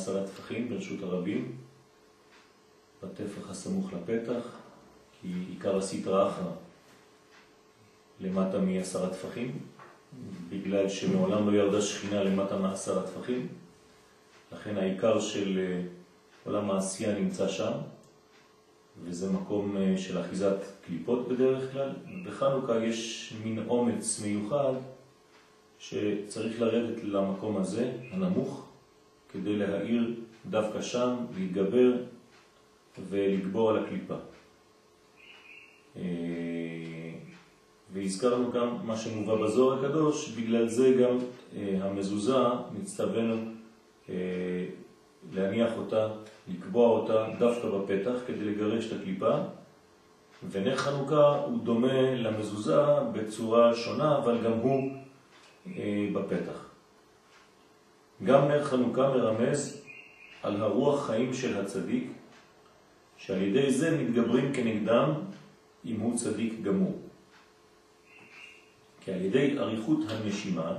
[0.00, 1.52] מעשרה טפחים ברשות הרבים,
[3.02, 4.42] בטפח הסמוך לפתח,
[5.20, 6.52] כי עיקר הסטרא אחרא
[8.20, 9.58] למטה מעשרה טפחים,
[10.48, 13.48] בגלל שמעולם לא ירדה שכינה למטה מעשרה טפחים,
[14.52, 15.82] לכן העיקר של אה,
[16.44, 17.72] עולם העשייה נמצא שם,
[19.04, 21.90] וזה מקום אה, של אחיזת קליפות בדרך כלל.
[22.26, 24.72] בחנוכה יש מין אומץ מיוחד
[25.78, 28.69] שצריך לרדת למקום הזה, הנמוך,
[29.32, 30.14] כדי להאיר
[30.50, 31.92] דווקא שם, להתגבר
[33.08, 34.14] ולגבור על הקליפה.
[35.96, 36.02] אה,
[37.92, 41.18] והזכרנו גם מה שמובא בזוהר הקדוש, בגלל זה גם
[41.56, 42.36] אה, המזוזה
[42.80, 43.34] נצטווינו
[44.08, 44.14] אה,
[45.32, 46.08] להניח אותה,
[46.48, 49.36] לקבוע אותה דווקא בפתח כדי לגרש את הקליפה,
[50.50, 54.90] ונר חנוכה הוא דומה למזוזה בצורה שונה, אבל גם הוא
[56.12, 56.69] בפתח.
[58.24, 59.82] גם נר חנוכה מרמז
[60.42, 62.10] על הרוח חיים של הצדיק,
[63.16, 65.12] שעל ידי זה מתגברים כנגדם
[65.84, 66.98] אם הוא צדיק גמור.
[69.00, 70.72] כי על ידי אריכות הנשימה,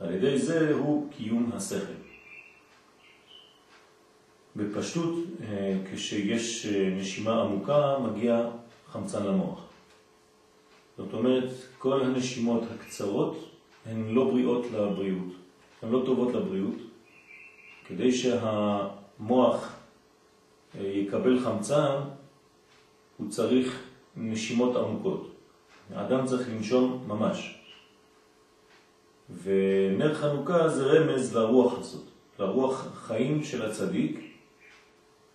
[0.00, 1.92] על ידי זה הוא קיום השכל.
[4.56, 8.48] בפשטות, אה, כשיש אה, נשימה עמוקה, מגיע
[8.86, 9.64] חמצן למוח.
[10.96, 13.50] זאת אומרת, כל הנשימות הקצרות
[13.86, 15.32] הן לא בריאות לבריאות,
[15.82, 16.76] הן לא טובות לבריאות.
[17.86, 19.76] כדי שהמוח
[20.78, 21.96] אה, יקבל חמצן,
[23.16, 23.82] הוא צריך
[24.16, 25.30] נשימות עמוקות.
[25.94, 27.58] האדם צריך לנשום ממש.
[29.42, 32.04] ונר חנוכה זה רמז לרוח הזאת,
[32.38, 34.20] לרוח חיים של הצדיק.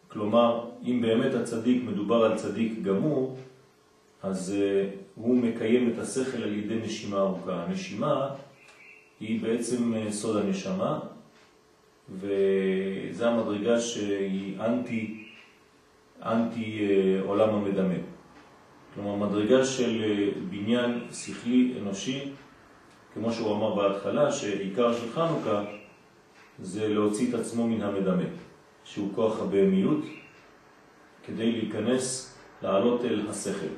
[0.07, 3.37] כלומר, אם באמת הצדיק מדובר על צדיק גמור,
[4.23, 7.63] אז uh, הוא מקיים את השכל על ידי נשימה ארוכה.
[7.63, 8.29] הנשימה
[9.23, 11.00] היא בעצם uh, סוד הנשמה,
[12.09, 15.23] וזו המדרגה שהיא אנטי,
[16.25, 17.94] אנטי uh, עולם המדמה.
[18.94, 22.31] כלומר, מדרגה של אה, בניין שכלי אנושי,
[23.13, 25.63] כמו שהוא אמר בהתחלה, שעיקר של חנוכה
[26.59, 28.23] זה להוציא את עצמו מן המדמה,
[28.84, 30.03] שהוא כוח הבהמיות,
[31.25, 33.73] כדי להיכנס, לעלות אל השכל.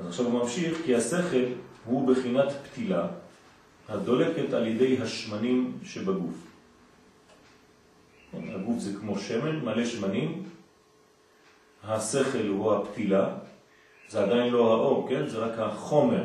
[0.00, 1.44] אז עכשיו הוא ממשיך, כי השכל
[1.84, 3.06] הוא בחינת פתילה
[3.88, 6.46] הדולקת על ידי השמנים שבגוף.
[8.32, 10.42] הגוף זה כמו שמן, מלא שמנים,
[11.84, 13.34] השכל הוא הפתילה,
[14.08, 15.26] זה עדיין לא האור, כן?
[15.26, 16.24] זה רק החומר.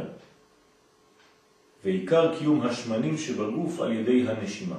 [1.83, 4.75] ועיקר קיום השמנים שבגוף על ידי הנשימה.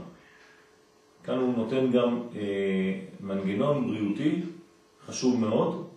[1.25, 4.43] כאן הוא נותן גם אה, מנגנון בריאותי
[5.07, 5.89] חשוב מאוד,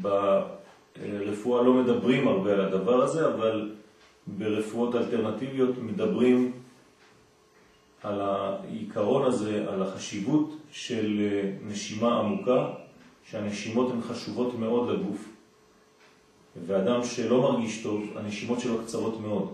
[0.00, 3.72] שברפואה לא מדברים הרבה על הדבר הזה, אבל
[4.36, 6.52] ברפואות אלטרנטיביות מדברים
[8.02, 12.70] על העיקרון הזה, על החשיבות של אה, נשימה עמוקה,
[13.30, 15.28] שהנשימות הן חשובות מאוד לגוף.
[16.66, 19.52] ואדם שלא מרגיש טוב, הנשימות שלו קצרות מאוד.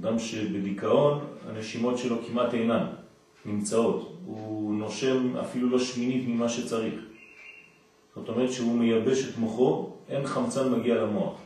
[0.00, 2.86] אדם שבדיכאון, הנשימות שלו כמעט אינן
[3.44, 4.16] נמצאות.
[4.26, 6.94] הוא נושם אפילו לא שמינית ממה שצריך.
[8.16, 11.43] זאת אומרת שהוא מייבש את מוחו, אין חמצן מגיע למוח.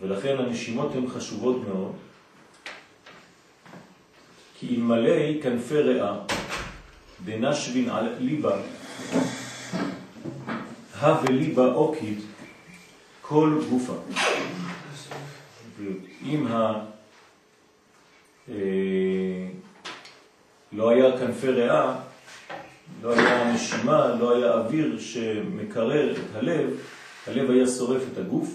[0.00, 1.92] ולכן הנשימות הן חשובות מאוד,
[4.58, 6.14] כי אלמלא כנפי ריאה
[7.24, 8.56] דנשבין על ליבה,
[11.00, 12.18] הווה ליבה אוקיד
[13.20, 13.94] כל גופה.
[16.24, 16.84] אם ה...
[18.48, 19.48] אה,
[20.72, 21.94] לא היה כנפי ריאה,
[23.02, 26.70] לא היה נשימה, לא היה אוויר שמקרר את הלב,
[27.26, 28.48] הלב היה שורף את הגוף,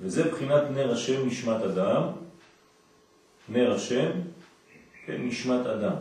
[0.00, 2.02] וזה בחינת נר השם נשמת אדם,
[3.48, 4.10] נר השם
[5.06, 5.94] כן, נשמת אדם.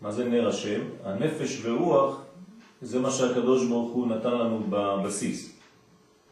[0.00, 0.80] מה זה נר השם?
[1.04, 2.22] הנפש ורוח
[2.82, 5.52] זה מה שהקדוש ברוך הוא נתן לנו בבסיס.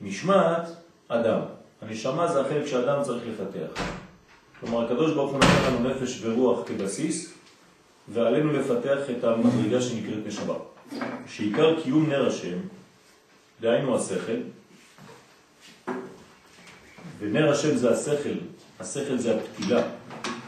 [0.00, 0.68] נשמת
[1.08, 1.40] אדם.
[1.82, 3.82] הנשמה זה החלק שאדם צריך לפתח.
[4.60, 7.34] כלומר, הקדוש ברוך הוא נתן לנו נפש ורוח כבסיס,
[8.08, 10.54] ועלינו לפתח את המדרגה שנקראת נשמה.
[11.26, 12.58] שעיקר קיום נר השם,
[13.60, 14.40] דהיינו השכל,
[17.18, 18.38] ונר השם זה השכל,
[18.80, 19.82] השכל זה הפתילה,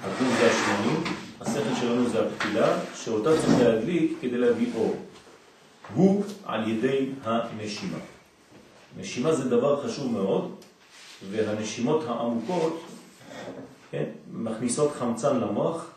[0.02, 1.04] הגוף זה השמונים,
[1.40, 4.96] השכל שלנו זה הפתילה, שאותה צריך להדליק כדי להביא אור.
[5.94, 7.98] הוא על ידי הנשימה.
[8.98, 10.54] נשימה זה דבר חשוב מאוד,
[11.30, 12.84] והנשימות העמוקות
[13.90, 15.90] כן, מכניסות חמצן למוח,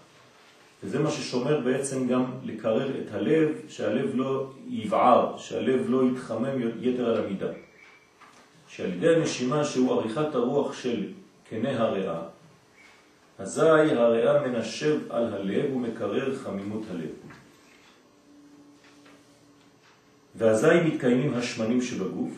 [0.84, 7.06] וזה מה ששומר בעצם גם לקרר את הלב, שהלב לא יבער, שהלב לא יתחמם יתר
[7.06, 7.48] על המידה.
[8.76, 11.08] שעל ידי הנשימה שהוא עריכת הרוח של
[11.50, 12.22] קנה הריאה,
[13.38, 17.10] אזי הריאה מנשב על הלב ומקרר חמימות הלב.
[20.36, 22.32] ואזי מתקיימים השמנים שבגוף,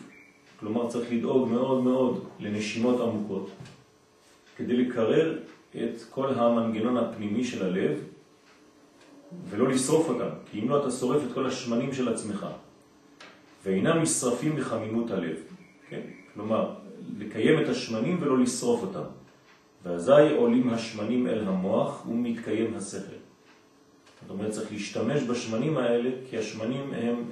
[0.60, 3.50] כלומר צריך לדאוג מאוד מאוד לנשימות עמוקות,
[4.56, 5.38] כדי לקרר
[5.76, 7.98] את כל המנגנון הפנימי של הלב,
[9.50, 12.46] ולא לשרוף אותם, כי אם לא אתה שורף את כל השמנים של עצמך,
[13.64, 15.36] ואינם נשרפים מחמימות הלב.
[15.88, 16.00] כן?
[16.34, 16.74] כלומר,
[17.18, 19.08] לקיים את השמנים ולא לשרוף אותם.
[19.84, 23.16] ואזי עולים השמנים אל המוח ומתקיים השכל.
[24.22, 27.24] זאת אומרת, צריך להשתמש בשמנים האלה, כי השמנים הם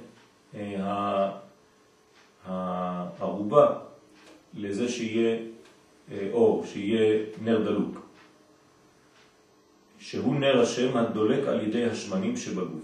[0.55, 1.31] אה,
[2.45, 3.79] הערובה
[4.53, 5.39] לזה שיהיה
[6.11, 7.99] אה, אור, שיהיה נר דלוק.
[9.99, 12.83] שהוא נר השם הדולק על ידי השמנים שבגוף.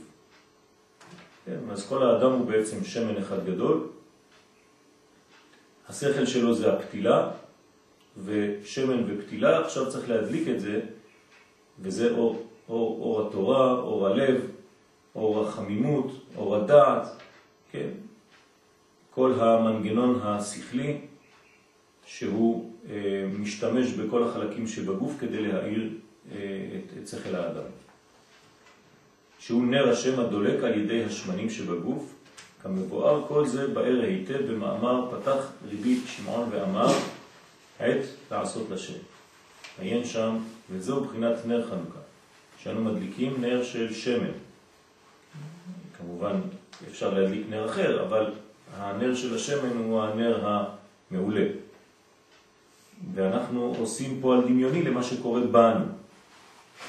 [1.45, 3.87] כן, אז כל האדם הוא בעצם שמן אחד גדול.
[5.89, 7.29] השכל שלו זה הפתילה,
[8.25, 10.79] ושמן ופתילה, עכשיו צריך להדליק את זה,
[11.79, 14.41] וזה אור, אור, אור התורה, אור הלב,
[15.15, 17.07] אור החמימות, אור הדעת,
[17.71, 17.89] כן?
[19.09, 20.97] כל המנגנון השכלי
[22.05, 25.89] שהוא אה, משתמש בכל החלקים שבגוף כדי להאיר
[26.31, 26.37] אה,
[26.75, 27.69] את, את שכל האדם.
[29.39, 32.13] שהוא נר השם הדולק על ידי השמנים שבגוף,
[32.63, 36.87] כמבואר כל זה באר היטב במאמר פתח ריבית שמעון ואמר
[37.79, 38.93] עת לעשות לשם.
[39.81, 40.37] עיין שם,
[40.71, 41.99] וזהו בחינת נר חנוכה,
[42.63, 44.31] שאנו מדליקים נר של שמן.
[45.97, 46.35] כמובן
[46.87, 48.31] אפשר להדליק נר אחר, אבל
[48.77, 50.65] הנר של השמן הוא הנר
[51.11, 51.45] המעולה.
[53.13, 55.85] ואנחנו עושים פה על דמיוני למה שקורה בנו.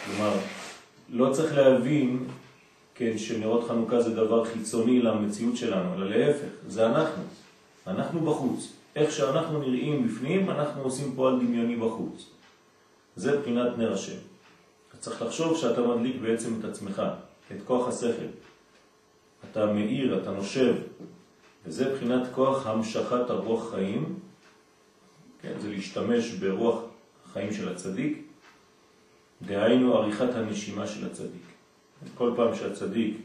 [0.05, 0.32] כלומר,
[1.11, 2.25] לא צריך להבין
[3.00, 7.23] כן, שנרות חנוכה זה דבר חיצוני למציאות שלנו, אלא להפך, זה אנחנו.
[7.87, 8.73] אנחנו בחוץ.
[8.97, 12.31] איך שאנחנו נראים בפנים, אנחנו עושים פה על דמיוני בחוץ.
[13.17, 14.17] זה בחינת נר השם.
[14.99, 17.02] צריך לחשוב שאתה מדליק בעצם את עצמך,
[17.52, 18.31] את כוח השכל.
[19.50, 20.75] אתה מאיר, אתה נושב,
[21.67, 24.19] וזה בחינת כוח המשכת הרוח חיים,
[25.43, 26.81] כן, זה להשתמש ברוח
[27.32, 28.23] חיים של הצדיק,
[29.43, 31.50] דהיינו עריכת הנשימה של הצדיק.
[32.14, 33.17] כל פעם שהצדיק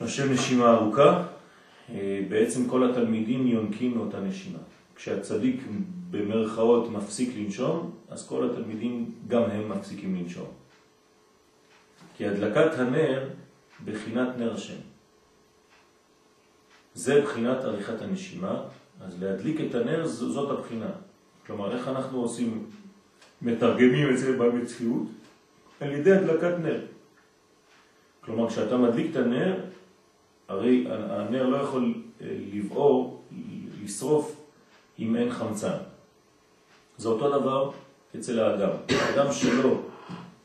[0.00, 1.24] נושם נשימה ארוכה,
[1.90, 4.58] אה, בעצם כל התלמידים יונקים מאותה נשימה.
[4.94, 5.62] כשהצדיק
[6.10, 10.48] במרכאות מפסיק לנשום, אז כל התלמידים גם הם מפסיקים לנשום.
[12.16, 13.28] כי הדלקת הנר
[13.84, 14.80] בחינת נר השם.
[16.94, 18.62] זה בחינת עריכת הנשימה,
[19.00, 20.90] אז להדליק את הנר זאת הבחינה.
[21.46, 22.66] כלומר, איך אנחנו עושים,
[23.42, 25.06] מתרגמים את זה במציאות?
[25.80, 26.80] על ידי הדלקת נר.
[28.28, 29.54] כלומר, כשאתה מדליק את הנר,
[30.48, 33.22] הרי הנר לא יכול אה, לבעור,
[33.84, 34.36] לשרוף,
[34.98, 35.76] אם אין חמצן.
[36.96, 37.70] זה אותו דבר
[38.16, 38.70] אצל האדם.
[38.90, 39.80] האדם שלא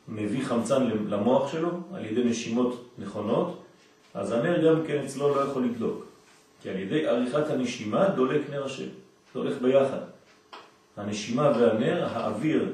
[0.08, 3.62] מביא חמצן למוח שלו על ידי נשימות נכונות,
[4.14, 6.04] אז הנר גם כן אצלו לא יכול לדלוק.
[6.62, 8.88] כי על ידי עריכת הנשימה דולק נר השם.
[9.32, 10.00] זה הולך ביחד.
[10.96, 12.72] הנשימה והנר, האוויר,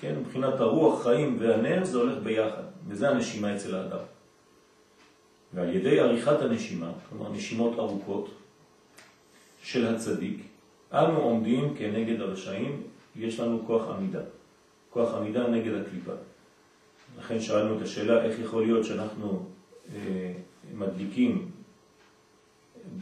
[0.00, 2.62] כן, מבחינת הרוח, חיים והנר, זה הולך ביחד.
[2.88, 4.15] וזה הנשימה אצל האדם.
[5.54, 8.30] ועל ידי עריכת הנשימה, כלומר נשימות ארוכות
[9.62, 10.42] של הצדיק,
[10.92, 12.82] אנו עומדים כנגד הרשעים,
[13.16, 14.20] יש לנו כוח עמידה.
[14.90, 16.12] כוח עמידה נגד הקליפה.
[17.18, 19.44] לכן שאלנו את השאלה איך יכול להיות שאנחנו
[19.94, 20.32] אה,
[20.74, 21.50] מדליקים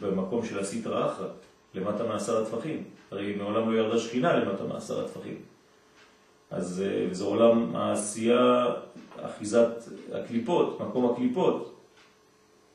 [0.00, 1.28] במקום של הסטרא אחרא,
[1.74, 2.84] למטה מעשר הטפחים.
[3.10, 5.36] הרי מעולם לא ירדה שכינה למטה מעשר הטפחים.
[6.50, 8.66] אז אה, זה עולם העשייה,
[9.16, 9.68] אחיזת
[10.12, 11.73] הקליפות, מקום הקליפות.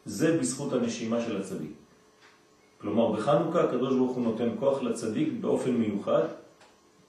[0.06, 1.72] זה בזכות הנשימה של הצדיק.
[2.78, 6.24] כלומר, בחנוכה הקדוש ברוך הוא נותן כוח לצדיק באופן מיוחד.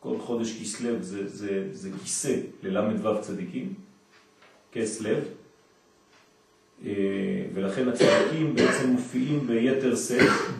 [0.00, 3.74] כל חודש כסלב זה, זה, זה כיסא ללמד ו' צדיקים,
[4.72, 5.24] כסלב,
[6.84, 6.92] אה,
[7.54, 10.50] ולכן הצדיקים בעצם מופיעים ביתר סף,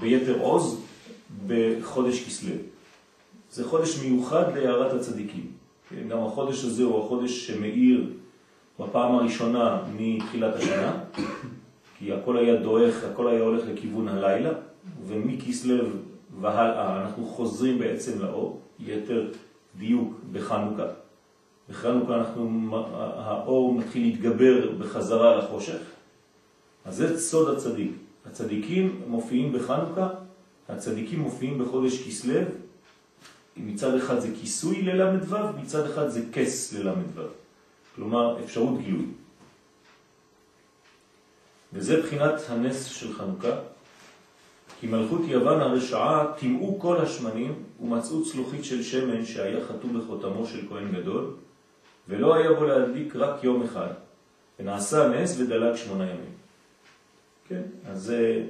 [0.00, 0.80] ביתר עוז,
[1.46, 2.56] בחודש כסלב.
[3.50, 5.46] זה חודש מיוחד להערת הצדיקים.
[5.88, 8.10] כן, גם החודש הזה הוא החודש שמאיר
[8.80, 10.92] בפעם הראשונה מתחילת השנה,
[11.98, 14.50] כי הכל היה דועך, הכל היה הולך לכיוון הלילה,
[15.06, 15.96] ומכסלב
[16.40, 19.26] והלאה אנחנו חוזרים בעצם לאור, יתר
[19.78, 20.86] דיוק בחנוכה.
[21.70, 22.68] בחנוכה אנחנו,
[23.16, 25.82] האור מתחיל להתגבר בחזרה לחושך.
[26.84, 27.90] אז זה סוד הצדיק.
[28.26, 30.08] הצדיקים מופיעים בחנוכה,
[30.68, 32.44] הצדיקים מופיעים בחודש כסלב,
[33.56, 37.22] מצד אחד זה כיסוי לל"ו, מצד אחד זה כס לל"ו.
[37.96, 39.06] כלומר, אפשרות גילוי.
[41.72, 43.56] וזה בחינת הנס של חנוכה,
[44.80, 50.68] כי מלכות יוון הרשעה טימאו כל השמנים ומצאו צלוחית של שמן שהיה חתום בחותמו של
[50.68, 51.34] כהן גדול,
[52.08, 53.88] ולא היה בו להדליק רק יום אחד,
[54.60, 56.32] ונעשה נס ודלק שמונה ימים.
[57.48, 58.44] כן, אז זה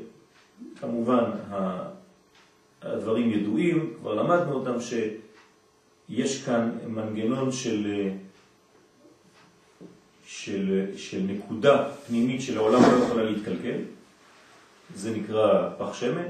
[0.81, 1.31] כמובן
[2.83, 8.09] הדברים ידועים, כבר למדנו אותם שיש כאן מנגנון של,
[10.27, 13.79] של, של נקודה פנימית שלעולם לא יכולה להתקלקל,
[14.95, 16.29] זה נקרא פח שמן,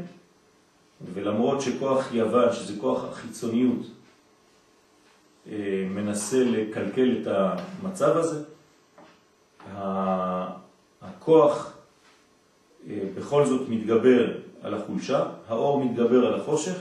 [1.15, 3.87] ולמרות שכוח יוון, שזה כוח החיצוניות,
[5.51, 8.43] אה, מנסה לקלקל את המצב הזה,
[11.03, 11.73] הכוח
[12.91, 14.33] אה, בכל זאת מתגבר
[14.63, 16.77] על החולשה, האור מתגבר על החושך,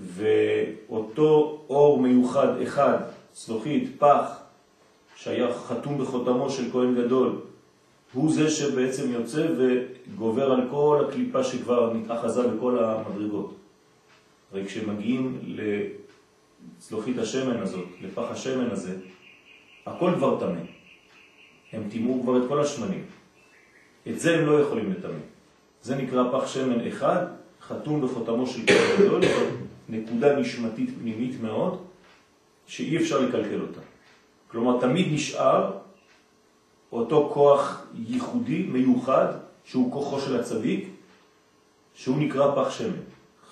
[0.00, 2.98] ואותו אור מיוחד אחד,
[3.32, 4.45] צלוחית, פח,
[5.16, 7.40] שהיה חתום בחותמו של כהן גדול,
[8.12, 13.54] הוא זה שבעצם יוצא וגובר על כל הקליפה שכבר נתאחזה בכל המדרגות.
[14.52, 15.38] הרי כשמגיעים
[16.78, 18.96] לצלוחית השמן הזאת, לפח השמן הזה,
[19.86, 20.60] הכל כבר תמה.
[21.72, 23.04] הם טימאו כבר את כל השמנים.
[24.08, 25.18] את זה הם לא יכולים לטמא.
[25.82, 27.26] זה נקרא פח שמן אחד,
[27.62, 29.20] חתום בחותמו של כהן גדול,
[29.88, 31.82] נקודה נשמתית פנימית מאוד,
[32.66, 33.80] שאי אפשר לקלקל אותה.
[34.50, 35.72] כלומר, תמיד נשאר
[36.92, 39.26] אותו כוח ייחודי, מיוחד,
[39.64, 40.88] שהוא כוחו של הצדיק,
[41.94, 43.02] שהוא נקרא פח שמן.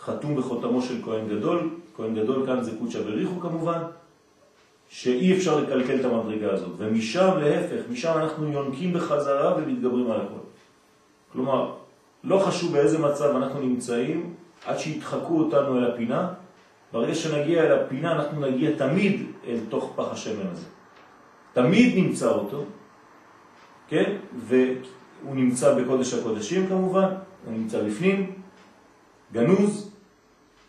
[0.00, 3.82] חתום בחותמו של כהן גדול, כהן גדול כאן זה קודשא בריחו כמובן,
[4.88, 6.72] שאי אפשר לקלקל את המדרגה הזאת.
[6.78, 10.44] ומשם להפך, משם אנחנו יונקים בחזרה ומתגברים על הכל.
[11.32, 11.72] כלומר,
[12.24, 14.34] לא חשוב באיזה מצב אנחנו נמצאים,
[14.66, 16.28] עד שיתחקו אותנו אל הפינה,
[16.92, 20.66] ברגע שנגיע אל הפינה אנחנו נגיע תמיד אל תוך פח השמן הזה.
[21.54, 22.64] תמיד נמצא אותו,
[23.88, 24.16] כן?
[24.36, 27.08] והוא נמצא בקודש הקודשים כמובן,
[27.44, 28.32] הוא נמצא בפנים,
[29.32, 29.90] גנוז,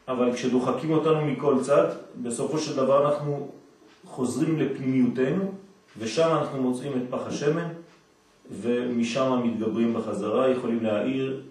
[0.08, 1.88] אבל כשדוחקים אותנו מכל צד,
[2.24, 3.52] בסופו של דבר אנחנו
[4.06, 5.52] חוזרים לפנימיותנו,
[6.00, 7.68] ושם אנחנו מוצאים את פח השמן,
[8.52, 11.42] ומשם מתגברים בחזרה, יכולים להאיר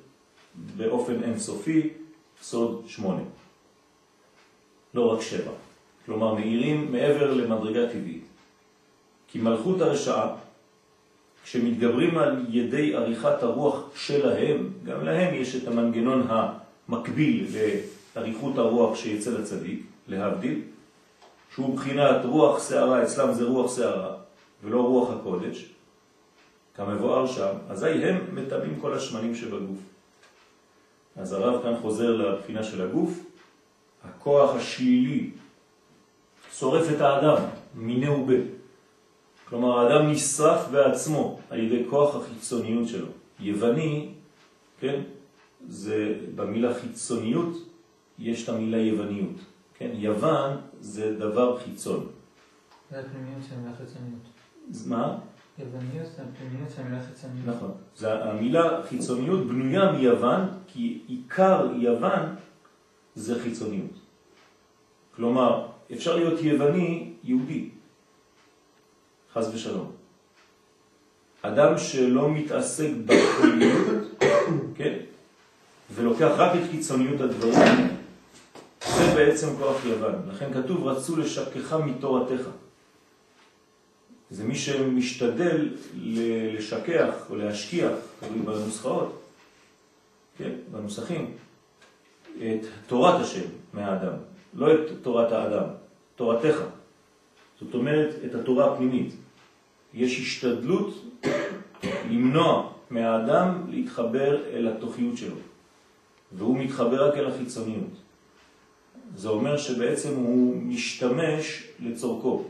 [0.77, 1.89] באופן אינסופי
[2.43, 3.23] סוד שמונה.
[4.95, 5.53] לא רק שבע.
[6.07, 8.24] כלומר, מאירים מעבר למדרגה טבעית.
[9.35, 10.35] כי מלכות הרשעה,
[11.45, 17.47] כשמתגברים על ידי עריכת הרוח שלהם, גם להם יש את המנגנון המקביל
[18.17, 20.61] לעריכות הרוח שיצא לצדיק, להבדיל,
[21.55, 24.17] שהוא בחינת רוח שערה, אצלם זה רוח שערה,
[24.65, 25.71] ולא רוח הקודש,
[26.75, 29.79] כמבואר שם, אזי הם מטמאים כל השמנים שבגוף.
[31.17, 33.19] אז הרב כאן חוזר לבחינה של הגוף,
[34.05, 35.31] הכוח השלילי
[36.53, 37.43] שורף את האדם,
[37.75, 38.64] מיני ובה.
[39.49, 43.07] כלומר, האדם נשרף בעצמו על ידי כוח החיצוניות שלו.
[43.41, 44.09] יווני,
[44.81, 45.01] כן,
[45.69, 47.57] זה במילה חיצוניות
[48.19, 49.37] יש את המילה יווניות.
[49.79, 52.07] כן, יוון זה דבר חיצון.
[52.91, 54.23] זה הפנימיות של המילה חיצוניות.
[54.87, 55.19] מה?
[55.59, 57.57] יווניות זה הפנימיות של המילה חיצוניות.
[57.57, 57.71] נכון.
[57.97, 62.35] זה המילה חיצוניות בנויה מיוון, כי עיקר יוון
[63.15, 63.93] זה חיצוניות.
[65.17, 67.71] כלומר, אפשר להיות יווני יהודי,
[69.35, 69.91] חז ושלום.
[71.43, 74.23] אדם שלא מתעסק בפנימיות,
[74.77, 74.99] כן,
[75.95, 77.89] ולוקח רק את חיצוניות הדברים,
[78.97, 80.15] זה בעצם כוח יוון.
[80.29, 82.43] לכן כתוב, רצו לשקך מתורתך.
[84.31, 89.23] זה מי שמשתדל לשכח או להשכיח, תלוי בנוסחאות,
[90.39, 91.37] כן, בנוסחים,
[92.37, 94.15] את תורת השם מהאדם,
[94.55, 95.67] לא את תורת האדם,
[96.17, 96.57] תורתך.
[97.61, 99.15] זאת אומרת, את התורה הפנימית.
[99.95, 101.05] יש השתדלות
[102.11, 105.37] למנוע מהאדם להתחבר אל התוכיות שלו,
[106.33, 107.91] והוא מתחבר רק אל החיצוניות.
[109.17, 112.45] זה אומר שבעצם הוא משתמש לצורכו.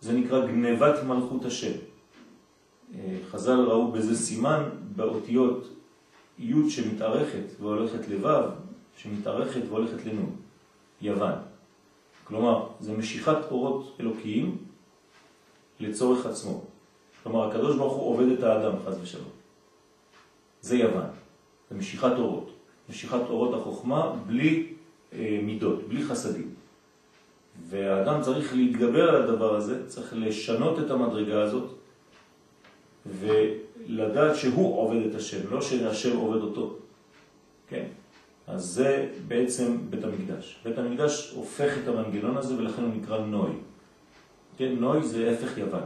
[0.00, 1.72] זה נקרא גנבת מלכות השם.
[2.94, 4.62] אה, חז"ל ראו בזה סימן
[4.96, 5.68] באותיות
[6.38, 8.44] י' שמתארכת והולכת לבב,
[8.96, 10.36] שמתארכת והולכת לנון,
[11.02, 11.32] יוון.
[12.24, 14.56] כלומר, זה משיכת אורות אלוקיים
[15.80, 16.60] לצורך עצמו.
[17.22, 19.28] כלומר, הקדוש ברוך הוא עובד את האדם, חז ושלום.
[20.60, 21.06] זה יוון,
[21.70, 22.50] זה משיכת אורות.
[22.90, 24.66] משיכת אורות החוכמה בלי
[25.12, 26.54] אה, מידות, בלי חסדים.
[27.68, 31.70] והאדם צריך להתגבר על הדבר הזה, צריך לשנות את המדרגה הזאת
[33.06, 36.76] ולדעת שהוא עובד את השם, לא שהשם עובד אותו.
[37.68, 37.84] כן?
[38.46, 40.60] אז זה בעצם בית המקדש.
[40.64, 43.52] בית המקדש הופך את המנגנון הזה ולכן הוא נקרא נוי.
[44.60, 45.82] כן, נוי זה הפך יוון.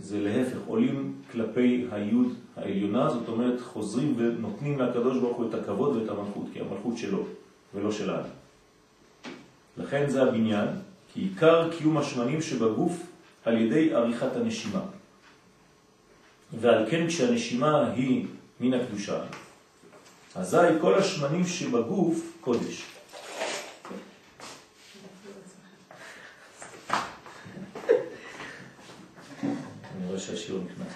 [0.00, 5.96] זה להפך, עולים כלפי היוד העליונה, זאת אומרת חוזרים ונותנים לקדוש ברוך הוא את הכבוד
[5.96, 7.24] ואת המלכות, כי המלכות שלו
[7.74, 8.28] ולא שלנו.
[9.76, 10.68] לכן זה הבניין,
[11.12, 13.02] כי עיקר קיום השמנים שבגוף
[13.44, 14.82] על ידי עריכת הנשימה.
[16.52, 18.26] ועל כן כשהנשימה היא
[18.60, 19.20] מן הקדושה,
[20.34, 22.99] אזי כל השמנים שבגוף קודש.
[30.30, 30.92] שהשיעור נכנס.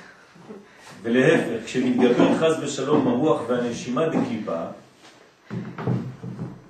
[1.02, 4.64] ולהפך, כשמתגבר חז ושלום הרוח והנשימה דקליפה,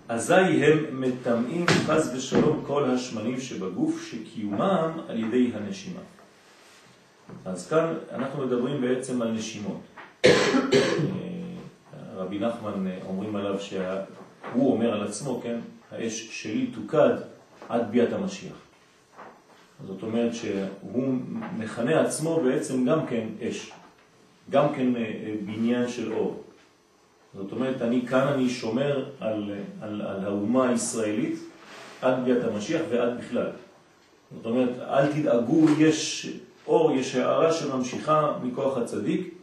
[0.09, 6.00] אזי הם מטמאים חז ושלום כל השמנים שבגוף שקיומם על ידי הנשימה.
[7.44, 9.80] אז כאן אנחנו מדברים בעצם על נשימות.
[12.16, 15.56] רבי נחמן אומרים עליו שהוא אומר על עצמו, כן,
[15.92, 17.14] האש שלי תוקד
[17.68, 18.56] עד ביאת המשיח.
[19.86, 21.14] זאת אומרת שהוא
[21.56, 23.72] מכנה עצמו בעצם גם כן אש,
[24.50, 26.42] גם כן אה, בניין של אור.
[27.34, 29.50] זאת אומרת, אני כאן אני שומר על,
[29.80, 31.38] על, על האומה הישראלית
[32.02, 33.50] עד ביאת המשיח ועד בכלל.
[34.36, 36.30] זאת אומרת, אל תדאגו, יש
[36.66, 39.34] אור, יש הערה שממשיכה מכוח הצדיק.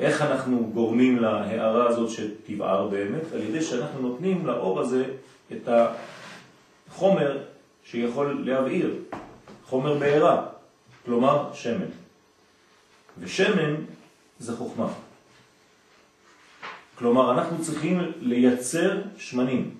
[0.00, 3.32] איך אנחנו גורמים להערה הזאת שתבער באמת?
[3.34, 5.04] על ידי שאנחנו נותנים לאור הזה
[5.52, 5.68] את
[6.88, 7.38] החומר
[7.90, 8.94] שיכול להבעיר,
[9.66, 10.46] חומר בעירה,
[11.04, 11.86] כלומר שמן.
[13.18, 13.74] ושמן
[14.38, 14.92] זה חוכמה.
[16.94, 19.74] כלומר, אנחנו צריכים לייצר שמנים.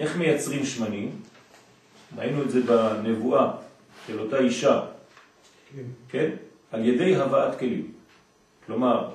[0.00, 1.20] איך מייצרים שמנים?
[2.16, 3.52] ראינו את זה בנבואה
[4.06, 4.80] של אותה אישה,
[5.72, 5.82] כן?
[6.08, 6.30] כן?
[6.72, 7.92] על ידי הבאת כלים.
[8.66, 9.10] כלומר,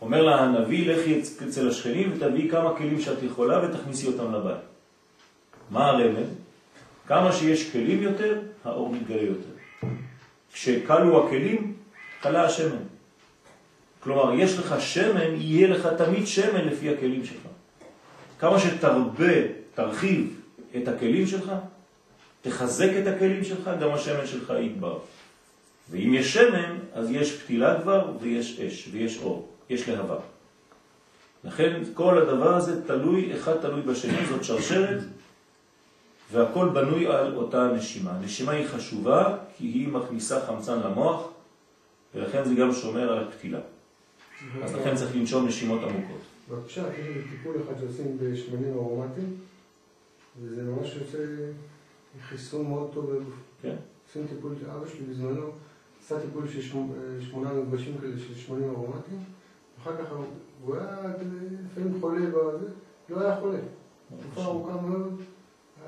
[0.00, 4.60] אומר לה הנביא, לכי אצל השכנים ותביאי כמה כלים שאת יכולה ותכניסי אותם לבית.
[5.70, 6.45] מה הרמז?
[7.06, 9.56] כמה שיש כלים יותר, האור מתגלה יותר.
[10.52, 11.74] כשקלו הכלים,
[12.20, 12.82] קלה השמן.
[14.00, 17.42] כלומר, יש לך שמן, יהיה לך תמיד שמן לפי הכלים שלך.
[18.38, 19.34] כמה שתרבה,
[19.74, 20.40] תרחיב
[20.76, 21.52] את הכלים שלך,
[22.42, 24.98] תחזק את הכלים שלך, גם השמן שלך יגבר.
[25.90, 30.16] ואם יש שמן, אז יש פתילה כבר, ויש אש, ויש אור, יש להבה.
[31.44, 35.00] לכן כל הדבר הזה תלוי, אחד תלוי בשני, זאת שרשרת,
[36.32, 38.10] והכל בנוי על אותה נשימה.
[38.10, 41.28] הנשימה היא חשובה כי היא מכניסה חמצן למוח,
[42.14, 43.60] ולכן זה גם שומר על הפתילה.
[44.62, 46.20] אז לכן צריך לנשום נשימות עמוקות.
[46.50, 49.36] בבקשה, יש לי טיפול אחד שעושים בשמנים ארומטיים,
[50.42, 51.18] וזה ממש יוצא
[52.28, 53.34] חיסון מאוד טוב בגוף.
[53.62, 53.76] כן.
[54.08, 55.50] עושים טיפול של אבא שלי בזמנו,
[56.04, 56.62] עשה טיפול של
[57.20, 59.20] שמונה מגבשים כזה של שמנים ארומטיים,
[59.82, 60.12] אחר כך
[60.64, 60.98] הוא היה
[61.64, 62.20] לפעמים חולה
[63.08, 63.58] לא היה חולה.
[64.20, 65.20] תקופה ארוכה מאוד,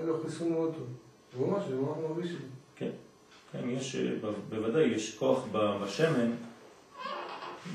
[0.06, 0.86] לו חיסון מאוד טוב.
[1.46, 2.32] ממש, ממש מרגיש.
[2.76, 2.90] כן,
[3.52, 3.96] כן, יש,
[4.48, 6.30] בוודאי יש כוח בשמן.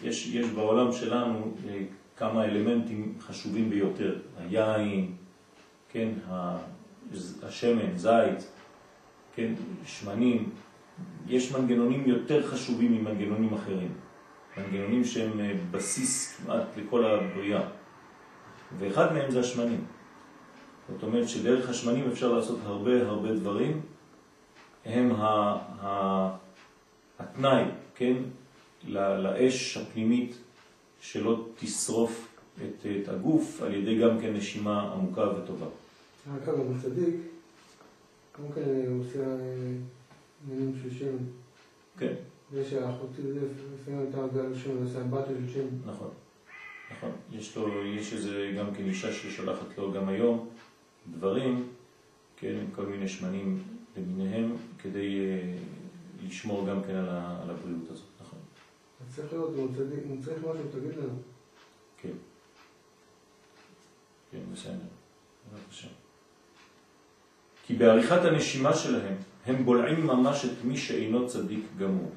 [0.04, 1.82] יש, יש בעולם שלנו אה,
[2.18, 5.12] כמה אלמנטים חשובים ביותר, היין,
[5.90, 6.10] כן,
[7.44, 8.52] השמן, זית,
[9.36, 9.54] כן,
[9.86, 10.50] שמנים,
[11.28, 13.94] יש מנגנונים יותר חשובים ממנגנונים אחרים,
[14.58, 17.62] מנגנונים שהם אה, בסיס כמעט לכל הבריאה,
[18.80, 19.86] ואחד מהם זה השמנים.
[20.90, 23.82] זאת אומרת שדרך השמנים אפשר לעשות הרבה הרבה דברים,
[24.86, 25.12] הם
[27.20, 27.64] התנאי,
[27.96, 28.14] כן,
[28.88, 30.38] לאש הפנימית
[31.02, 35.66] שלא תשרוף את, את הגוף על ידי גם כן נשימה עמוקה וטובה.
[36.36, 37.16] רק אגב, בצדיק,
[38.40, 39.38] גם כן הוא עושה
[40.48, 41.16] מילים של שם.
[41.98, 42.14] כן.
[42.54, 43.22] זה שהאחותי,
[43.82, 44.18] לפעמים הייתה
[44.52, 45.68] לשם, זה עושה בת של שם.
[45.86, 46.10] נכון,
[46.92, 47.12] נכון.
[47.32, 50.50] יש לו, יש איזה גם כן אישה ששולחת לו גם היום
[51.12, 51.68] דברים,
[52.38, 53.64] כן, כל מיני שמנים
[53.98, 58.08] למיניהם, כדי uh, לשמור גם כן על, הבריאות הזאת.
[59.16, 59.52] צריך לראות,
[60.12, 61.18] אם צריך משהו, תגיד לנו.
[61.98, 62.10] כן.
[64.32, 64.74] כן, בסדר.
[65.54, 65.88] בבקשה.
[67.66, 72.12] כי בעריכת הנשימה שלהם הם בולעים ממש את מי שאינו צדיק גמור.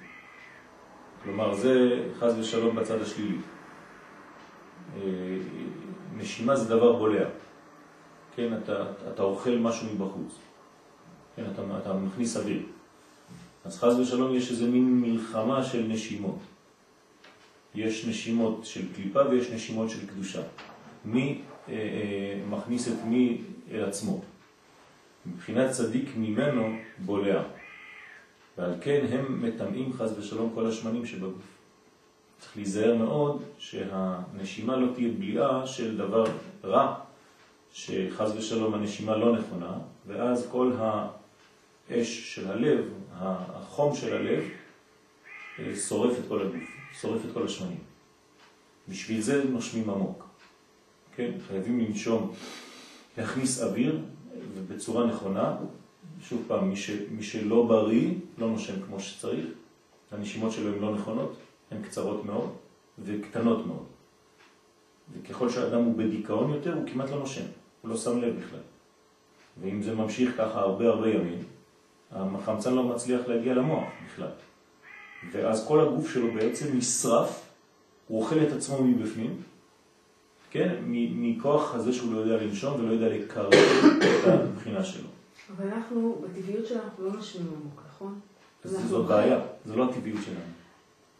[1.22, 3.38] כלומר, זה חז ושלום בצד השלילי.
[4.96, 5.03] אה,
[6.16, 7.29] נשימה זה דבר בולע.
[8.37, 10.35] כן, אתה, אתה אוכל משהו מבחוץ.
[11.37, 12.62] כן, אתה, אתה מכניס אוויר.
[13.64, 16.38] אז חז ושלום יש איזה מין מלחמה של נשימות.
[17.75, 20.42] יש נשימות של קליפה ויש נשימות של קדושה.
[21.05, 24.20] מי אה, אה, מכניס את מי אל עצמו.
[25.27, 27.42] מבחינת צדיק ממנו בולע.
[28.59, 31.57] ועל כן הם מטמאים חז ושלום כל השמנים שבגוף.
[32.38, 36.25] צריך להיזהר מאוד שהנשימה לא תהיה בליעה של דבר
[36.64, 36.94] רע,
[37.77, 42.85] שחז ושלום הנשימה לא נכונה, ואז כל האש של הלב,
[43.19, 44.45] החום של הלב,
[45.59, 47.79] אה, שורף את כל הגוף, שורף את כל השמנים.
[48.89, 50.29] בשביל זה נושמים עמוק.
[51.17, 51.31] כן?
[51.49, 52.33] חייבים לנשום,
[53.19, 54.01] להכניס אוויר,
[54.55, 55.57] ובצורה נכונה.
[56.23, 59.47] שוב פעם, מי, ש, מי שלא בריא, לא נושם כמו שצריך.
[60.12, 61.37] הנשימות שלו הן לא נכונות,
[61.71, 62.53] הן קצרות מאוד
[62.99, 63.85] וקטנות מאוד.
[65.12, 67.45] וככל שהאדם הוא בדיכאון יותר, הוא כמעט לא נושם,
[67.87, 68.61] הוא לא שם לב בכלל.
[69.61, 71.42] ואם זה ממשיך ככה הרבה הרבה ימים,
[72.12, 74.29] החמצן לא מצליח להגיע למוח בכלל.
[75.33, 77.42] ואז כל הגוף שלו בעצם נשרף,
[78.09, 79.37] הוא אוכל את עצמו מבפנים,
[80.51, 80.75] כן?
[80.87, 85.09] מכוח הזה שהוא לא יודע לנשום ולא יודע לקרב את הבחינה שלו.
[85.57, 88.20] אבל אנחנו, בטבעיות שלנו, אנחנו לא נושמים עמוק, נכון?
[88.64, 90.38] זאת בעיה, זו לא הטבעיות שלנו.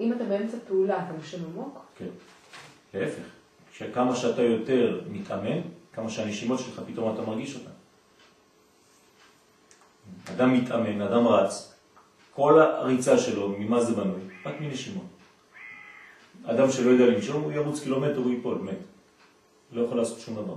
[0.01, 1.85] אם אתה באמצע פעולה, אתה נושם עמוק?
[1.99, 2.09] כן,
[2.95, 3.23] להפך.
[3.73, 5.61] שכמה שאתה יותר מתאמן,
[5.97, 7.71] כמה שהנשימות שלך פתאום אתה מרגיש אותן.
[10.35, 11.75] אדם מתאמן, אדם רץ,
[12.35, 14.21] כל הריצה שלו, ממה זה בנוי?
[14.47, 15.07] רק מנשימות.
[16.45, 18.79] אדם שלא יודע לנשום, הוא ירוץ קילומטר, הוא ייפול, מת.
[19.73, 20.57] לא יכול לעשות שום דבר.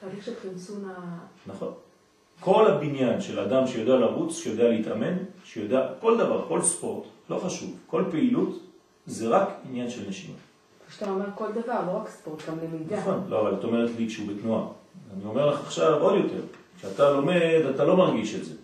[0.00, 1.18] תהליך של חמצון ה...
[1.46, 1.72] נכון.
[2.40, 7.78] כל הבניין של אדם שיודע לרוץ, שיודע להתאמן, שיודע כל דבר, כל ספורט, לא חשוב,
[7.86, 8.58] כל פעילות,
[9.06, 10.38] זה רק עניין של נשימה.
[10.96, 13.00] כשאתה אומר כל דבר, לא רק ספורט, גם למידה.
[13.00, 14.66] נכון, לא, אבל את אומרת לי כשהוא בתנועה.
[15.16, 16.40] אני אומר לך עכשיו עוד יותר,
[16.78, 18.54] כשאתה לומד אתה לא מרגיש את זה,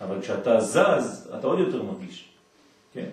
[0.00, 2.28] אבל כשאתה זז אתה עוד יותר מרגיש,
[2.92, 3.08] כן?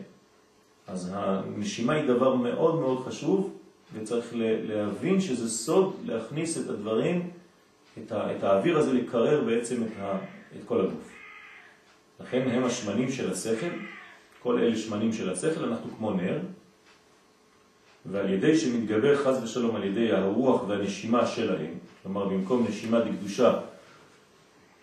[0.87, 3.53] אז הנשימה היא דבר מאוד מאוד חשוב,
[3.93, 4.25] וצריך
[4.63, 7.29] להבין שזה סוד להכניס את הדברים,
[7.97, 10.03] את, את האוויר הזה לקרר בעצם את,
[10.57, 11.11] את כל הגוף.
[12.19, 13.69] לכן הם השמנים של השכל,
[14.43, 16.39] כל אלה שמנים של השכל, אנחנו כמו נר,
[18.11, 23.59] ועל ידי שמתגבר חז ושלום על ידי הרוח והנשימה שלהם, כלומר במקום נשימה דקדושה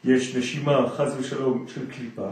[0.04, 2.28] יש נשימה חז ושלום של קליפה,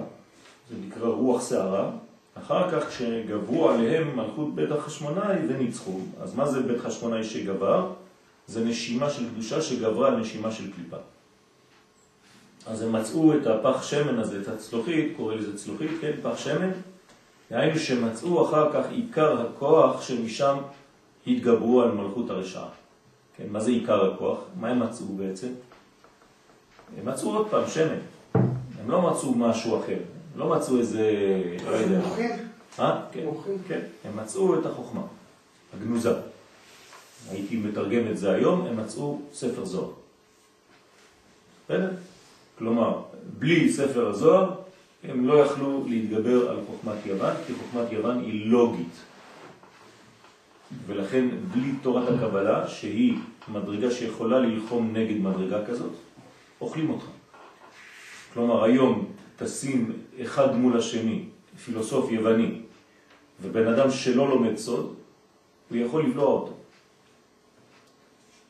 [0.71, 1.91] זה נקרא רוח שערה,
[2.35, 7.93] אחר כך כשגברו עליהם מלכות בית החשמונאי וניצחו, אז מה זה בית חשמונאי שגבר?
[8.47, 10.97] זה נשימה של קדושה שגברה על נשימה של קליפה.
[12.67, 16.71] אז הם מצאו את הפח שמן הזה, את הצלוחית, קורא לזה צלוחית, כן, פח שמן,
[17.51, 20.57] דהיינו שמצאו אחר כך עיקר הכוח שמשם
[21.29, 22.69] התגברו על מלכות הרשעה.
[23.37, 24.39] כן, מה זה עיקר הכוח?
[24.61, 25.49] מה הם מצאו בעצם?
[26.99, 27.99] הם מצאו עוד פעם שמן.
[28.81, 29.99] הם לא מצאו משהו אחר.
[30.35, 31.05] הם לא מצאו איזה...
[31.65, 32.01] לא יודע.
[32.79, 33.01] אה?
[33.13, 33.25] כן,
[33.69, 33.81] כן.
[34.05, 35.03] הם מצאו את החוכמה,
[35.75, 36.13] הגנוזה.
[37.31, 39.91] הייתי מתרגם את זה היום, הם מצאו ספר זוהר.
[41.65, 41.91] בסדר?
[42.59, 43.03] כלומר,
[43.39, 44.51] בלי ספר הזוהר
[45.05, 48.95] הם לא יכלו להתגבר על חוכמת יוון, כי חוכמת יוון היא לוגית.
[50.87, 55.93] ולכן בלי תורת הקבלה, שהיא מדרגה שיכולה ללחום נגד מדרגה כזאת,
[56.61, 57.05] אוכלים אותך.
[58.35, 61.25] כלומר, היום תשים אחד מול השני,
[61.65, 62.61] פילוסוף יווני,
[63.43, 64.95] ובן אדם שלא לומד סוד,
[65.71, 66.53] הוא יכול לבלוע אותו.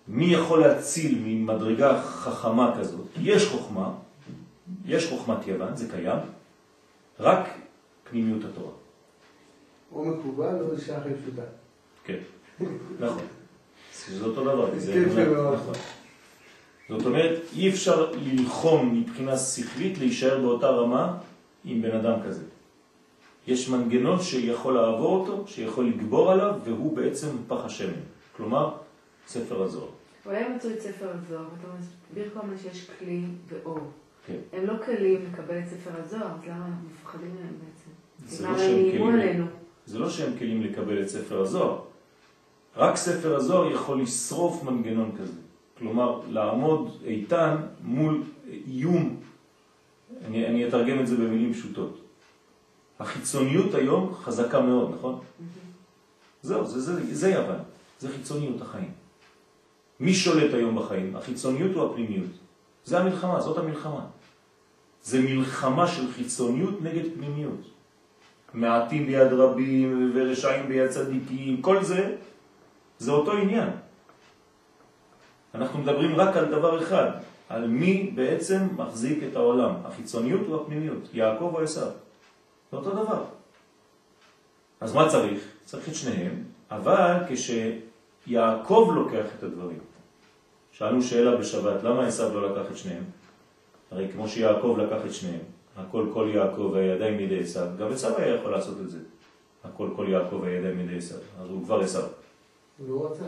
[0.08, 3.06] מי יכול להציל ממדרגה חכמה כזאת?
[3.20, 3.92] יש חוכמה,
[4.84, 6.18] יש חוכמת יוון, זה קיים,
[7.20, 7.48] רק
[8.10, 8.72] פנימיות התורה.
[9.92, 11.42] או מקובל או שייך לפשוטה.
[12.08, 12.18] כן,
[13.00, 13.22] נכון.
[14.08, 14.78] זה אותו דבר.
[14.78, 15.74] זה כן, נכון.
[16.88, 21.18] זאת אומרת, אי אפשר ללחום מבחינה שכלית להישאר באותה רמה
[21.64, 22.42] עם בן אדם כזה.
[23.46, 28.00] יש מנגנון שיכול לעבור אותו, שיכול לגבור עליו, והוא בעצם פח השמן.
[28.36, 28.74] כלומר,
[29.26, 29.88] ספר הזוהר.
[30.26, 33.78] אולי הם מצאו את ספר הזוהר, ואתה מסביר כל הזמן שיש כלי ואור.
[34.26, 34.36] כן.
[34.52, 38.44] הם לא כלים לקבל את ספר הזוהר, אז למה אנחנו מפחדים מהם בעצם?
[38.44, 39.46] למה לא הם איימו עלינו?
[39.86, 41.78] זה לא שהם כלים לקבל את ספר הזוהר.
[42.76, 45.40] רק ספר הזוהר יכול לשרוף מנגנון כזה.
[45.78, 48.22] כלומר, לעמוד איתן מול
[48.66, 49.16] איום.
[50.24, 52.00] אני, אני אתרגם את זה במילים פשוטות.
[52.98, 55.18] החיצוניות היום חזקה מאוד, נכון?
[56.42, 57.58] זהו, זה, זה, זה יוון,
[58.00, 58.90] זה חיצוניות החיים.
[60.00, 61.16] מי שולט היום בחיים?
[61.16, 62.30] החיצוניות או הפנימיות?
[62.84, 64.06] זה המלחמה, זאת המלחמה.
[65.02, 67.60] זה מלחמה של חיצוניות נגד פנימיות.
[68.54, 72.16] מעטים ביד רבים ורשעים ביד צדיקים, כל זה,
[72.98, 73.68] זה אותו עניין.
[75.54, 77.10] אנחנו מדברים רק על דבר אחד,
[77.48, 81.90] על מי בעצם מחזיק את העולם, החיצוניות או הפנימיות, יעקב או עשיו.
[82.70, 83.24] זה אותו דבר.
[84.80, 85.42] אז מה צריך?
[85.64, 89.78] צריך את שניהם, אבל כשיעקב לוקח את הדברים,
[90.72, 93.04] שאלנו שאלה בשבת, למה עשיו לא לקח את שניהם?
[93.90, 95.40] הרי כמו שיעקב לקח את שניהם,
[95.76, 98.98] הכל כל יעקב והידיים מידי עשיו, גם עשיו היה יכול לעשות את זה.
[99.64, 102.02] הכל כל יעקב והידיים מידי עשיו, אז הוא כבר עשיו.
[102.78, 103.24] הוא לא רצה.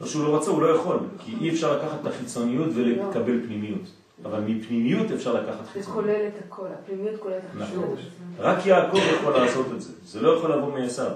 [0.00, 3.90] לא שהוא לא רצה, הוא לא יכול, כי אי אפשר לקחת את החיצוניות ולקבל פנימיות.
[4.24, 6.04] אבל מפנימיות אפשר לקחת זה חיצוניות.
[6.04, 7.84] כולל את הכל, הפנימיות כוללת את נכון.
[7.84, 8.42] הכל.
[8.42, 11.12] רק יעקב יכול לעשות את זה, זה לא יכול לבוא מעשיו.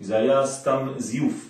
[0.00, 1.48] זה היה סתם זיוף.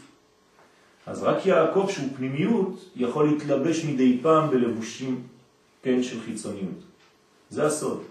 [1.06, 5.22] אז רק יעקב שהוא פנימיות יכול להתלבש מדי פעם בלבושים
[5.82, 6.82] כן של חיצוניות.
[7.50, 8.02] זה הסוד.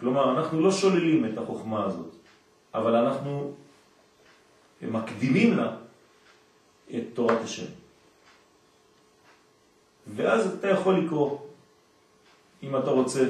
[0.00, 2.10] כלומר, אנחנו לא שוללים את החוכמה הזאת,
[2.74, 3.52] אבל אנחנו
[4.82, 5.76] מקדימים לה
[6.96, 7.66] את תורת השם.
[10.16, 11.38] ואז אתה יכול לקרוא,
[12.62, 13.24] אם אתה רוצה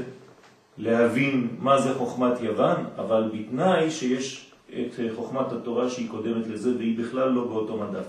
[0.78, 6.98] להבין מה זה חוכמת יוון, אבל בתנאי שיש את חוכמת התורה שהיא קודמת לזה והיא
[6.98, 8.06] בכלל לא באותו מדף.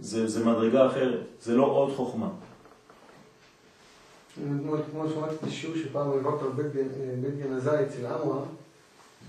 [0.00, 2.28] זה, זה מדרגה אחרת, זה לא עוד חוכמה.
[4.38, 6.48] אתמול שמעתי את השיעור שפעם העברת על
[7.20, 8.44] בית גנזי אצל עמרם,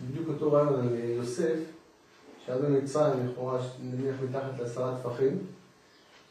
[0.10, 1.60] בדיוק אותו רעיון על יוסף,
[2.50, 5.38] שהיה במצרים, לכאורה, נניח מתחת לעשרה טפחים,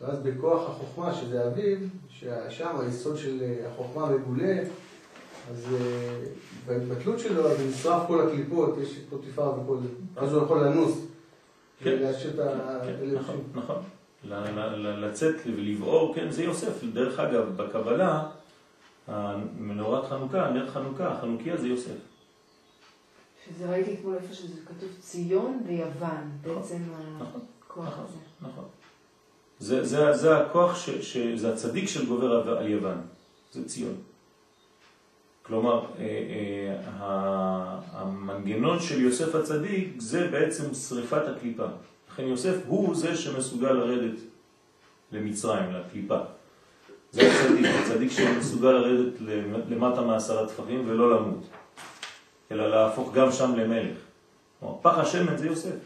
[0.00, 1.76] ואז בכוח החוכמה, שזה אביו,
[2.08, 4.58] ששם היסוד של החוכמה מגולה,
[5.50, 6.18] אז אה,
[6.66, 10.98] בהתבטלות שלו, אז נשרף כל הקליפות, יש פוטיפר וכל זה, אז הוא יכול לנוס,
[11.82, 11.98] כן.
[11.98, 12.14] כן, את
[13.14, 13.36] נכון.
[13.54, 13.82] נכון.
[14.76, 16.84] לצאת ולבעור, כן, זה יוסף.
[16.92, 18.26] דרך אגב, בקבלה,
[19.58, 22.07] מנורת חנוכה, נר חנוכה, החנוכיה זה יוסף.
[23.50, 26.78] שזה ראיתי אתמול איפה שזה כתוב ציון ויוון, בעצם
[27.20, 28.04] נכון, הכוח נכון.
[28.04, 28.18] הזה.
[28.40, 28.64] נכון.
[29.58, 33.00] זה, זה, זה הכוח, ש, ש, זה הצדיק של גובר על- יוון,
[33.52, 33.94] זה ציון.
[35.42, 36.04] כלומר, אה,
[37.00, 41.66] אה, המנגנון של יוסף הצדיק זה בעצם שריפת הקליפה.
[42.12, 44.18] לכן יוסף הוא זה שמסוגל לרדת
[45.12, 46.18] למצרים, לקליפה.
[47.12, 49.12] זה הצדיק, הצדיק שמסוגל לרדת
[49.68, 51.44] למטה מעשרה טפחים ולא למות,
[52.52, 53.96] אלא להפוך גם שם למלך.
[54.60, 55.76] כלומר, פח השמן זה יוסף.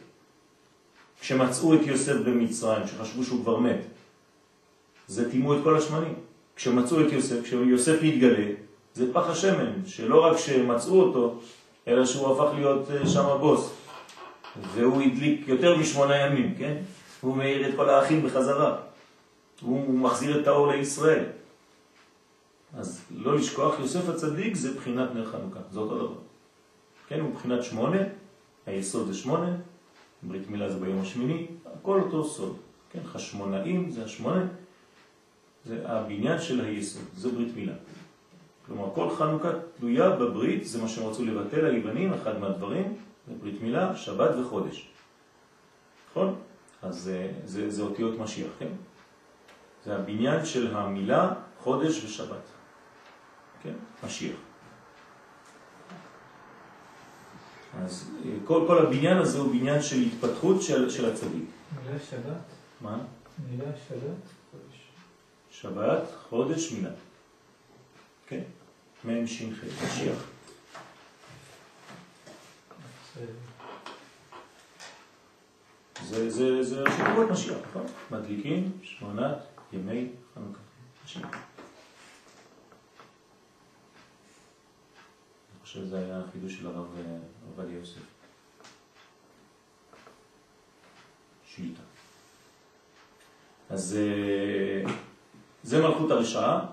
[1.20, 3.80] כשמצאו את יוסף במצרים, שחשבו שהוא כבר מת,
[5.08, 6.14] זה טימו את כל השמנים.
[6.56, 8.46] כשמצאו את יוסף, כשיוסף התגלה,
[8.94, 11.40] זה פח השמן, שלא רק שמצאו אותו,
[11.88, 13.72] אלא שהוא הפך להיות אה, שם הבוס.
[14.74, 16.76] והוא הדליק יותר משמונה ימים, כן?
[17.20, 18.76] הוא מאיר את כל האחים בחזרה.
[19.60, 21.24] הוא מחזיר את האור לישראל.
[22.76, 26.21] אז לא לשכוח, יוסף הצדיק זה בחינת נר חנוכה, זה אותו דבר.
[27.08, 27.98] כן, הוא בחינת שמונה,
[28.66, 29.56] היסוד זה שמונה,
[30.22, 32.56] ברית מילה זה ביום השמיני, הכל אותו סוד.
[32.90, 34.46] כן, חשמונאים זה השמונה,
[35.64, 37.74] זה הבניין של היסוד, זה ברית מילה.
[38.66, 42.96] כלומר, כל חנוכה תלויה בברית, זה מה שהם רצו לבטל היוונים, אחד מהדברים,
[43.28, 44.88] זה ברית מילה, שבת וחודש.
[46.10, 46.34] נכון?
[46.82, 48.68] אז זה, זה, זה אותיות משיח, כן?
[49.84, 52.42] זה הבניין של המילה, חודש ושבת.
[53.62, 53.72] כן?
[54.04, 54.36] משיח.
[57.80, 61.44] אז אה, כל, כל הבניין הזה הוא בניין של התפתחות של, של הצדיק.
[61.86, 62.36] מילה שבת?
[62.80, 62.98] מה?
[63.50, 64.32] מילה שבת?
[65.50, 66.90] שבת, חודש, מילה.
[68.26, 68.40] כן?
[69.04, 70.16] מ' ש' ח', משיח.
[73.16, 73.26] זה-
[76.08, 77.86] זה, זה, זה תיבות משיח, נכון?
[78.10, 79.36] מדליקים שמונת
[79.72, 80.58] ימי חנוכה.
[81.04, 81.28] משיח.
[85.72, 87.16] חושב שזה היה החידוש של הרב אה,
[87.48, 88.00] עובדיה יוסף.
[91.54, 91.80] שליטה.
[93.70, 94.92] אז אה,
[95.62, 96.66] זה מלכות הרשעה,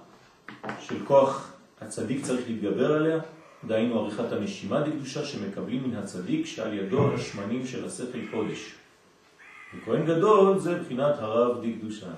[0.80, 3.20] של כוח הצדיק צריך להתגבר עליה,
[3.68, 8.76] דהיינו עריכת הנשימה דקדושה שמקבלים מן הצדיק שעל ידו השמנים של השכל קודש.
[9.78, 12.12] וכהן גדול זה בחינת הרב דקדושה,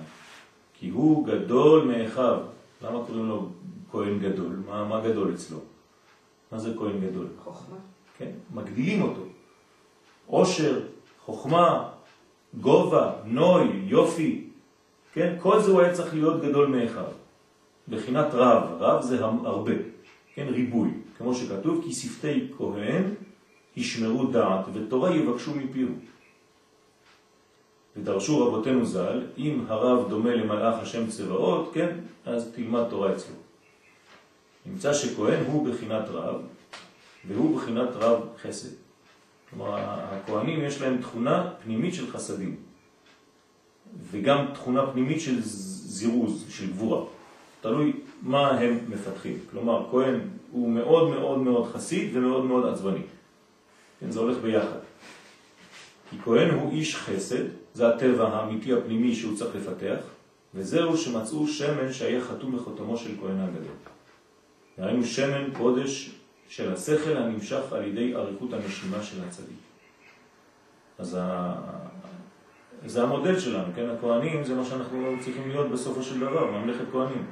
[0.74, 2.38] כי הוא גדול מאחיו.
[2.82, 3.48] למה קוראים לו
[3.90, 4.62] כהן גדול?
[4.66, 5.71] מה, מה גדול אצלו?
[6.52, 7.26] מה זה כהן גדול?
[7.44, 7.76] חוכמה.
[8.18, 9.20] כן, מגדילים אותו.
[10.26, 10.80] עושר,
[11.24, 11.88] חוכמה,
[12.60, 14.44] גובה, נוי, יופי,
[15.12, 17.04] כן, כל זה הוא היה צריך להיות גדול מאחיו.
[17.88, 19.72] בחינת רב, רב זה הרבה,
[20.34, 23.04] כן, ריבוי, כמו שכתוב, כי שפתי כהן
[23.76, 25.92] ישמרו דעת ותורה יבקשו מפיהו.
[27.96, 33.41] ודרשו רבותינו ז"ל, אם הרב דומה למלאך השם צבאות, כן, אז תלמד תורה אצלו.
[34.66, 36.40] נמצא שכהן הוא בחינת רב,
[37.28, 38.68] והוא בחינת רב חסד.
[39.50, 42.56] כלומר, הכהנים יש להם תכונה פנימית של חסדים,
[44.10, 47.04] וגם תכונה פנימית של זירוז, של גבורה.
[47.60, 49.38] תלוי מה הם מפתחים.
[49.50, 50.20] כלומר, כהן
[50.50, 53.02] הוא מאוד מאוד מאוד חסיד ומאוד מאוד עצבני.
[54.00, 54.78] כן, זה הולך ביחד.
[56.10, 57.44] כי כהן הוא איש חסד,
[57.74, 59.98] זה הטבע האמיתי הפנימי שהוא צריך לפתח,
[60.54, 63.76] וזהו שמצאו שמן שהיה חתום בחותמו של כהן הגדול.
[64.78, 66.10] ראינו שמן קודש
[66.48, 69.56] של השכל הנמשך על ידי אריכות הנשימה של הצדיק.
[70.98, 71.54] אז ה-
[72.86, 73.86] זה המודל שלנו, כן?
[73.90, 77.26] הכהנים זה מה שאנחנו צריכים להיות בסופו של דבר, ממלכת כהנים.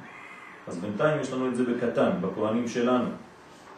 [0.67, 3.09] אז בינתיים יש לנו את זה בקטן, בכהנים שלנו.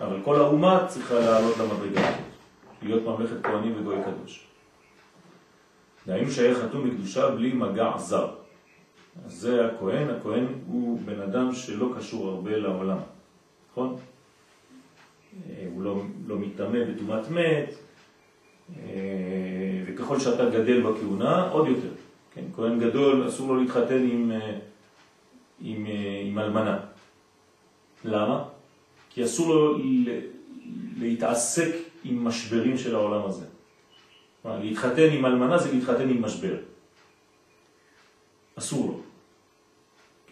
[0.01, 2.19] אבל כל האומה צריכה לעלות למדרגה הזאת,
[2.81, 4.47] להיות ממלכת כהנים וגוי קדוש.
[6.07, 8.29] דהיינו שהיה חתום בקדושה בלי מגע זר.
[9.25, 12.97] אז זה הכהן, הכהן הוא בן אדם שלא קשור הרבה לעולם,
[13.73, 13.95] נכון?
[15.49, 17.73] אה, הוא לא, לא מתאמה בטומאת מת,
[18.75, 21.89] אה, וככל שאתה גדל בכהונה, עוד יותר.
[22.33, 24.59] כן, כהן גדול, אסור לו להתחתן עם, אה,
[25.61, 25.85] עם,
[26.25, 26.79] עם אלמנה.
[28.05, 28.43] למה?
[29.09, 29.77] כי אסור לו
[30.97, 33.45] להתעסק עם משברים של העולם הזה.
[34.45, 36.55] להתחתן עם אלמנה זה להתחתן עם משבר.
[38.55, 38.99] אסור לו.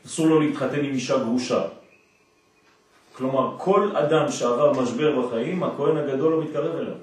[0.05, 1.67] אסור לו להתחתן עם אישה גרושה.
[3.21, 6.95] כלומר, כל אדם שעבר משבר בחיים, הכהן הגדול לא מתקרב אליו.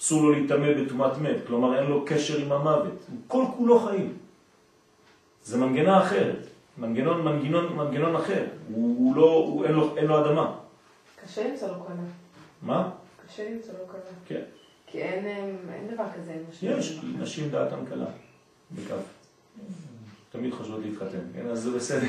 [0.00, 2.98] אסור לו להתאמה בתומת מת, כלומר אין לו קשר עם המוות.
[3.08, 4.16] הוא כל כולו חיים.
[5.44, 6.46] זה מנגנה אחרת,
[6.78, 8.44] מנגנון, מנגנון, מנגנון אחר.
[8.68, 10.54] הוא, הוא לא, הוא, אין, לו, אין לו אדמה.
[11.24, 11.96] קשה למצוא לו כלה.
[12.62, 12.90] מה?
[13.26, 14.00] קשה למצוא לו כלה.
[14.26, 14.42] כן.
[14.86, 15.26] כי אין,
[15.72, 16.34] אין דבר כזה.
[16.62, 18.06] יש, נשים דעתם קלה,
[18.72, 19.02] בכף.
[20.32, 21.46] תמיד חושבות להתחתן, כן?
[21.50, 22.06] אז זה בסדר.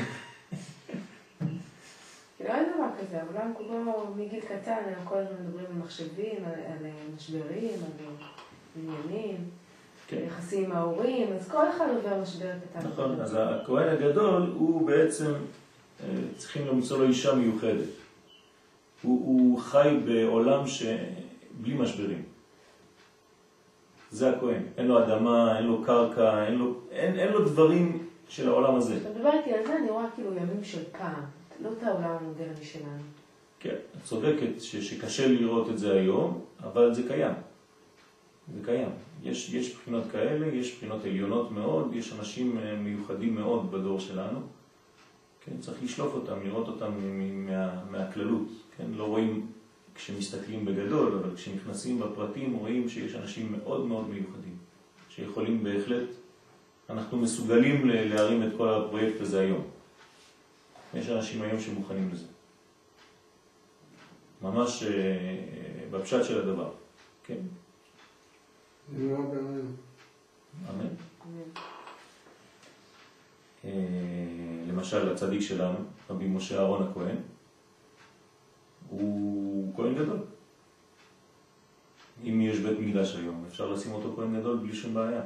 [2.44, 6.52] לא אין דבר כזה, העולם כולו מגיל קטן, אנחנו כל הזמן מדברים על מחשבים, על,
[6.52, 8.06] על משברים, על
[8.76, 9.36] עניינים,
[10.06, 10.18] כן.
[10.26, 12.88] יחסים עם ההורים, אז כל אחד עובר משבר קטן.
[12.88, 15.32] נכון, אז הכהן הגדול הוא בעצם,
[16.00, 17.88] אה, צריכים למצוא לו אישה מיוחדת.
[19.02, 22.22] הוא, הוא חי בעולם שבלי משברים.
[24.10, 24.62] זה הכהן.
[24.76, 28.94] אין לו אדמה, אין לו קרקע, אין לו, אין, אין לו דברים של העולם הזה.
[28.94, 31.22] כשאתה מדבר איתי על זה, אני רואה כאילו ימים של פעם,
[31.60, 33.02] לא את העולם המודרני שלנו.
[33.60, 37.34] כן, את צודקת ש, שקשה לראות את זה היום, אבל זה קיים.
[38.54, 38.88] זה קיים.
[39.22, 44.40] יש, יש בחינות כאלה, יש בחינות עליונות מאוד, יש אנשים אה, מיוחדים מאוד בדור שלנו.
[45.44, 46.92] כן, צריך לשלוף אותם, לראות אותם
[47.46, 48.48] מה, מהכללות.
[48.76, 49.46] כן, לא רואים
[49.94, 54.56] כשמסתכלים בגדול, אבל כשנכנסים בפרטים רואים שיש אנשים מאוד מאוד מיוחדים,
[55.08, 56.08] שיכולים בהחלט
[56.90, 59.64] אנחנו מסוגלים להרים את כל הפרויקט הזה היום.
[60.94, 62.26] יש אנשים היום שמוכנים לזה.
[64.42, 66.70] ממש אה, בפשט של הדבר,
[67.24, 67.38] כן.
[70.70, 70.88] אמן.
[73.64, 73.70] אה,
[74.68, 75.78] למשל, הצדיק שלנו,
[76.10, 77.16] רבי משה אהרון הכהן,
[78.88, 80.18] הוא כהן גדול.
[82.24, 85.22] אם יש בית מקדש היום, אפשר לשים אותו כהן גדול בלי שום בעיה.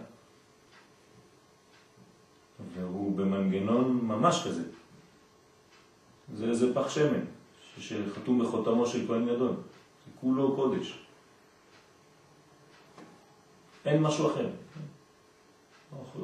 [2.74, 4.62] והוא במנגנון ממש כזה.
[6.34, 7.24] זה, זה פח שמן,
[7.78, 9.50] שחתום בחותמו של כהן גדול.
[9.50, 10.98] זה כולו קודש.
[13.84, 14.48] אין משהו אחר.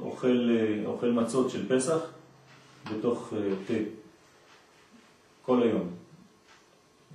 [0.02, 0.48] אוכל,
[0.86, 1.98] אוכל מצות של פסח
[2.90, 3.74] בתוך אה, תה
[5.42, 5.90] כל היום.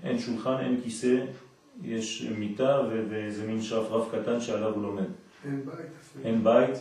[0.04, 1.26] אין שולחן, אין כיסא,
[1.84, 5.04] יש מיטה ואיזה מין שרף קטן שעליו הוא לומד.
[5.46, 6.26] אין בית.
[6.26, 6.78] אין בית,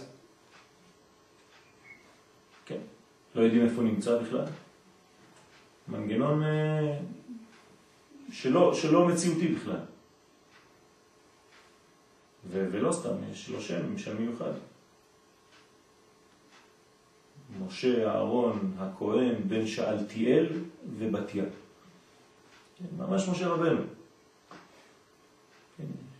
[3.38, 4.44] לא יודעים איפה נמצא בכלל.
[5.88, 6.98] מנגנון אה,
[8.32, 9.80] שלא, שלא מציאותי בכלל.
[12.50, 14.52] ו, ולא סתם, יש לו שם, שם מיוחד.
[17.60, 20.46] משה, אהרון, הכהן, בן שאלתיאל
[20.98, 21.44] ובתיה.
[22.78, 23.82] כן, ממש משה רבנו.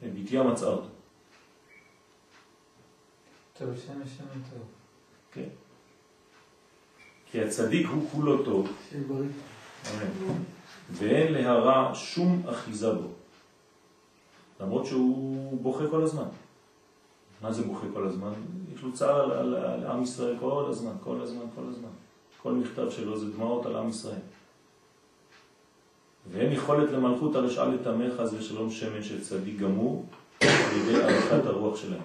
[0.00, 0.88] כן, בתיה מצאה אותו.
[3.58, 4.62] טוב, שם שם טוב.
[5.32, 5.48] כן.
[7.30, 8.72] כי הצדיק הוא כולו טוב.
[10.92, 13.08] ואין להרע שום אחיזה בו.
[14.60, 16.28] למרות שהוא בוכה כל הזמן.
[17.42, 18.32] מה זה בוכה כל הזמן?
[18.74, 21.88] יש לו צער על, על, על עם ישראל כל הזמן, כל הזמן, כל הזמן.
[22.42, 24.20] כל מכתב שלו זה דמעות על עם ישראל.
[26.30, 30.06] ואין יכולת למלכות הרשעה לתמך חס ושלום שמן של צדיק גמור
[30.40, 32.00] על ידי עריכת הרוח שלהם.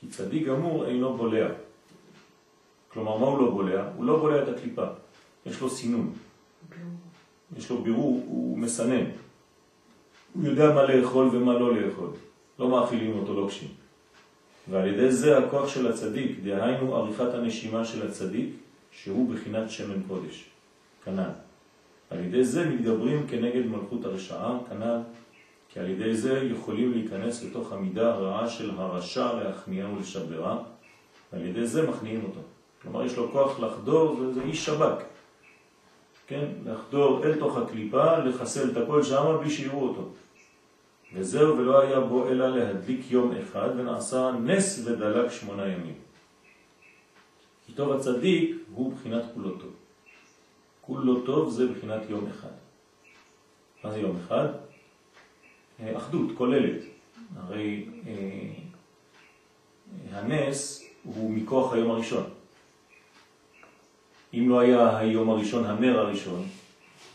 [0.00, 1.48] כי צדיק גמור אינו בולע.
[2.92, 3.84] כלומר, מה הוא לא בולע?
[3.96, 4.84] הוא לא בולע את הקליפה,
[5.46, 6.12] יש לו סינון.
[7.56, 9.04] יש לו בירור, הוא מסנן.
[10.34, 12.10] הוא יודע מה לאכול ומה לא לאכול.
[12.58, 13.68] לא מאכילים אותו לוקשים.
[14.70, 18.48] ועל ידי זה הכוח של הצדיק, דהיינו עריכת הנשימה של הצדיק,
[18.92, 20.44] שהוא בחינת שמן קודש,
[21.04, 21.30] כנ"ל.
[22.10, 24.98] על ידי זה מתגברים כנגד מלכות הרשעה, כנ"ל,
[25.68, 30.58] כי על ידי זה יכולים להיכנס לתוך המידה הרעה של הרשע להכניעה ולשברה,
[31.32, 32.40] ועל ידי זה מכניעים אותו.
[32.82, 35.04] כלומר, יש לו כוח לחדור, זה, זה איש שבק.
[36.30, 36.46] כן?
[36.64, 40.08] לחדור אל תוך הקליפה, לחסל את הכל שם בלי שיראו אותו.
[41.14, 45.94] וזהו ולא היה בו אלא להדליק יום אחד ונעשה נס ודלק שמונה ימים.
[47.66, 49.72] כי טוב הצדיק הוא בחינת כולו טוב.
[50.80, 52.54] כולו טוב זה בחינת יום אחד.
[53.84, 54.48] מה זה יום אחד?
[55.80, 56.82] אה, אחדות, כוללת.
[57.36, 58.52] הרי אה,
[60.12, 62.39] הנס הוא מכוח היום הראשון.
[64.34, 66.46] אם לא היה היום הראשון הנר הראשון,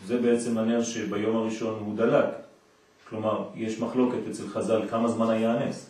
[0.06, 2.26] זה בעצם הנר שביום הראשון הוא דלק.
[3.10, 5.90] כלומר, יש מחלוקת אצל חז"ל כמה זמן היה הנס.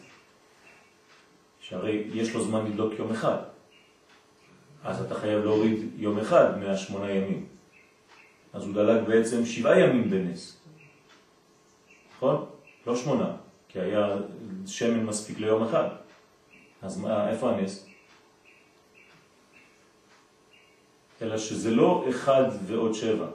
[1.59, 3.37] שהרי יש לו זמן לדלוק יום אחד.
[4.83, 7.45] אז אתה חייב להוריד יום אחד מהשמונה ימים.
[8.53, 10.57] אז הוא דלק בעצם שבעה ימים בנס.
[12.15, 12.45] נכון?
[12.87, 13.31] לא שמונה,
[13.69, 14.15] כי היה
[14.67, 15.87] שמן מספיק ליום אחד.
[16.81, 17.87] אז מה, איפה הנס?
[21.21, 23.25] אלא שזה לא אחד ועוד שבע.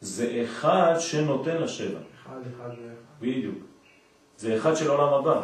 [0.00, 1.98] זה אחד שנותן לשבע.
[2.22, 3.20] אחד, אחד ואחד.
[3.20, 3.58] בדיוק.
[4.36, 5.40] זה אחד של עולם הבא.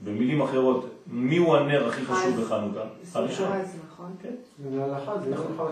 [0.00, 2.40] במילים אחרות, מי הוא הנר הכי חשוב.
[2.40, 2.80] בחנוכה?
[3.02, 3.52] זה הראשון.
[3.52, 4.16] אז, נכון?
[4.22, 5.66] כן, זה זה נכון.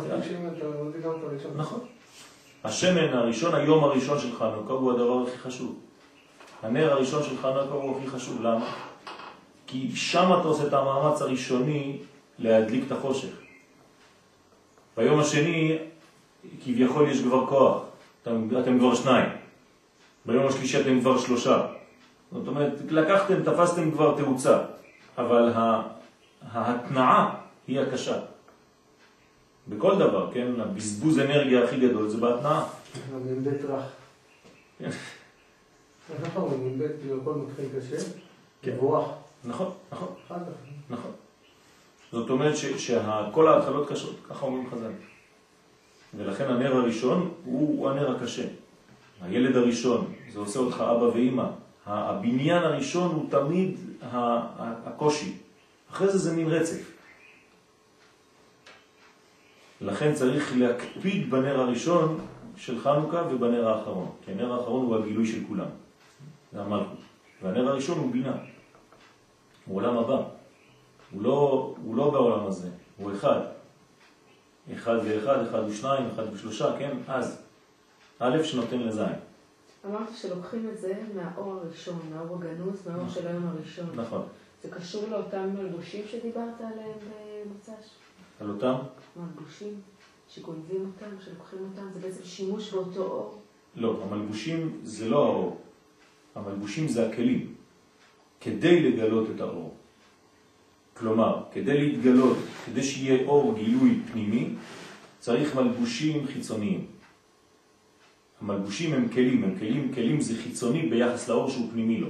[1.22, 1.52] הראשון.
[1.57, 1.80] נכון.
[2.64, 5.78] השמן הראשון, היום הראשון של חנוכה, הוא הדבר הכי חשוב.
[6.62, 8.74] הנר הראשון של חנוכה הוא הכי חשוב, למה?
[9.66, 11.98] כי שם אתה עושה את המאמץ הראשוני
[12.38, 13.45] להדליק את החושך.
[14.97, 15.78] ביום השני,
[16.64, 17.82] כביכול יש כבר כוח,
[18.22, 19.28] אתם, אתם כבר שניים.
[20.26, 21.66] ביום השלישי אתם כבר שלושה.
[22.32, 24.59] זאת אומרת, לקחתם, תפסתם כבר תאוצה,
[25.18, 25.82] אבל ה-
[26.53, 27.34] ההתנעה
[27.68, 28.18] היא הקשה.
[29.68, 30.61] בכל דבר, כן?
[30.61, 32.68] הבזבוז אנרגיה הכי גדול זה בהתנעה.
[33.14, 33.84] מ"ב רך.
[34.78, 34.90] כן.
[36.36, 36.82] אומרים, מ"ב
[37.22, 37.97] הכל מתחיל קשה,
[38.62, 38.76] כן.
[39.44, 40.09] נכון, נכון.
[40.90, 41.11] נכון.
[42.12, 44.90] זאת אומרת שכל ההתחלות קשות, ככה אומרים חז"ל.
[46.16, 48.46] ולכן הנר הראשון הוא, הנר הקשה.
[49.22, 51.46] הילד הראשון, זה עושה אותך אבא ואימא.
[51.86, 53.76] הבניין הראשון הוא תמיד
[54.84, 55.38] הקושי.
[55.90, 56.92] אחרי זה זה מין רצף.
[59.80, 62.18] לכן צריך להקפיד בנר הראשון
[62.57, 64.11] של חנוכה ובנר האחרון.
[64.24, 65.68] כי הנר האחרון הוא הגילוי של כולם.
[66.52, 66.98] זה המלכות.
[67.42, 68.36] והנר הראשון הוא בינה.
[69.66, 70.22] הוא עולם הבא.
[71.11, 73.40] הוא לא, הוא לא בעולם הזה, הוא אחד.
[74.74, 76.96] אחד ואחד, אחד ושניים, אחד ושלושה, כן?
[77.09, 77.42] אז.
[78.18, 79.07] א' שנותן לזין.
[79.86, 83.86] אמרת שלוקחים את זה מהאור הראשון, מהאור הגנוז, מהאור של היום הראשון.
[83.94, 84.22] נכון.
[84.62, 87.88] זה קשור לאותם מלבושים שדיברת עליהם במוצ"ש?
[88.40, 88.74] על אותם?
[89.16, 89.80] מלבושים
[90.28, 93.40] שגונבים אותם, שלוקחים אותם, זה בעצם שימוש באותו אור?
[93.76, 95.61] לא, המלבושים זה לא האור.
[96.34, 97.54] המלבושים זה הכלים.
[98.40, 99.74] כדי לגלות את האור.
[100.99, 104.49] כלומר, כדי להתגלות, כדי שיהיה אור גילוי פנימי,
[105.18, 106.86] צריך מלבושים חיצוניים.
[108.40, 112.09] המלבושים הם כלים, הם כלים, כלים זה חיצוני ביחס לאור שהוא פנימי לו.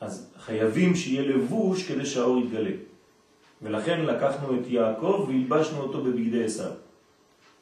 [0.00, 2.70] אז חייבים שיהיה לבוש כדי שהאור יתגלה.
[3.62, 6.70] ולכן לקחנו את יעקב והלבשנו אותו בבגדי עשיו,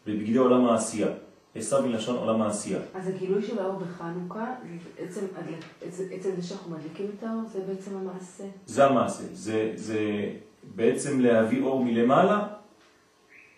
[0.07, 1.09] בבגדי עולם העשייה.
[1.57, 2.79] עשיו מלשון עולם העשייה.
[2.95, 4.55] אז הגילוי של האור בחנוכה,
[4.99, 5.21] עצם,
[5.81, 8.45] עצם, זה שאנחנו מדליקים את האור, זה בעצם המעשה.
[8.67, 10.01] זה המעשה, זה, זה
[10.75, 12.49] בעצם להביא אור מלמעלה,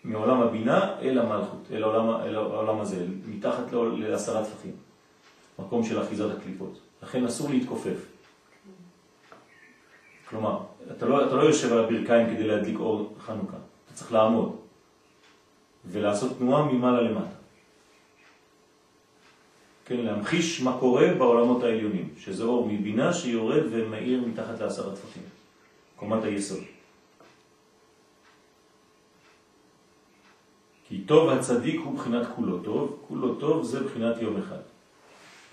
[0.03, 3.63] מעולם הבינה אל המלכות, אל העולם, אל העולם הזה, מתחת
[3.97, 4.71] לעשרה טפחים,
[5.59, 6.79] מקום של אחיזת הקליפות.
[7.03, 8.05] לכן אסור להתכופף.
[10.29, 10.59] כלומר,
[10.97, 14.55] אתה לא, אתה לא יושב על הברכיים כדי להדליק אור חנוכה, אתה צריך לעמוד
[15.85, 17.38] ולעשות תנועה ממעלה למטה.
[19.89, 25.23] כן, להמחיש מה קורה בעולמות העליונים, שזה אור מבינה שיורד ומאיר מתחת לעשרה טפחים,
[25.95, 26.63] קומת היסוד.
[30.87, 34.61] כי טוב הצדיק הוא בחינת כולו טוב, כולו טוב זה בחינת יום אחד.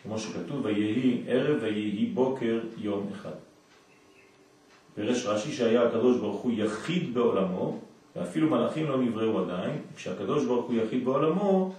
[0.03, 3.35] כמו שכתוב, ויהי ערב ויהי בוקר יום אחד.
[4.95, 7.79] פירש רש"י שהיה הקדוש ברוך הוא יחיד בעולמו,
[8.17, 11.75] ואפילו מלאכים לא נבראו עדיין, כשהקדוש ברוך הוא יחיד בעולמו,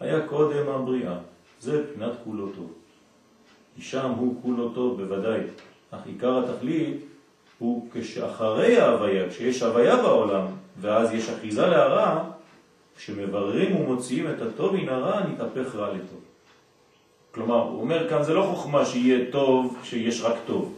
[0.00, 1.31] היה קודם הבריאה.
[1.62, 2.72] זה בחינת כולו טוב.
[3.74, 5.40] כי שם הוא כולו טוב בוודאי,
[5.90, 6.96] אך עיקר התכלית
[7.58, 10.46] הוא כשאחרי ההוויה, כשיש הוויה בעולם,
[10.80, 12.24] ואז יש אחיזה להרע,
[12.96, 16.20] כשמבררים ומוציאים את הטוב מן הרע, נתהפך רע לטוב.
[17.30, 20.74] כלומר, הוא אומר כאן, זה לא חוכמה שיהיה טוב כשיש רק טוב.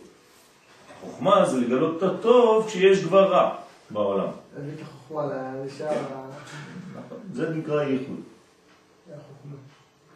[1.00, 3.54] חוכמה זה לגלות את הטוב כשיש כבר רע
[3.90, 4.30] בעולם.
[7.32, 8.20] זה נקרא ייחוד.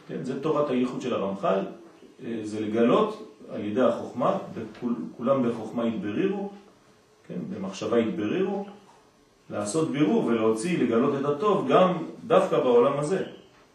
[0.08, 1.60] כן, זה תורת הייחוד של הרמח"ל,
[2.24, 4.38] אה, זה לגלות על ידי החוכמה,
[5.16, 6.50] כולם בחוכמה יתברירו,
[7.28, 8.66] כן, במחשבה יתברירו,
[9.50, 13.24] לעשות בירור ולהוציא, לגלות את הטוב גם דווקא בעולם הזה.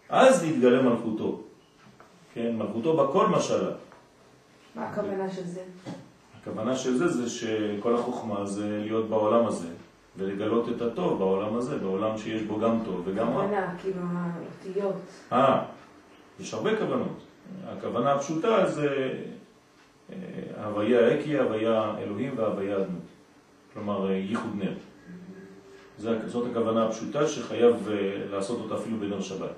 [0.10, 1.42] אז נתגלה מלכותו.
[2.34, 3.72] כן, מלכותו בכל משלה.
[4.76, 5.62] מה הכוונה של זה?
[6.42, 9.68] הכוונה של זה זה שכל החוכמה זה להיות בעולם הזה,
[10.18, 13.44] ולגלות את הטוב בעולם הזה, בעולם שיש בו גם טוב וגם רע.
[13.44, 14.96] הכוונה, כאילו האותיות.
[15.32, 15.66] אה,
[16.40, 17.18] יש הרבה כוונות.
[17.66, 19.14] הכוונה הפשוטה זה
[20.10, 23.02] אה, הוויה אקי, הוויה אלוהים והוויה אדנות.
[23.74, 24.74] כלומר, אה, ייחוד נר.
[26.26, 29.50] זאת הכוונה הפשוטה שחייב אה, לעשות אותה אפילו בנר שבת.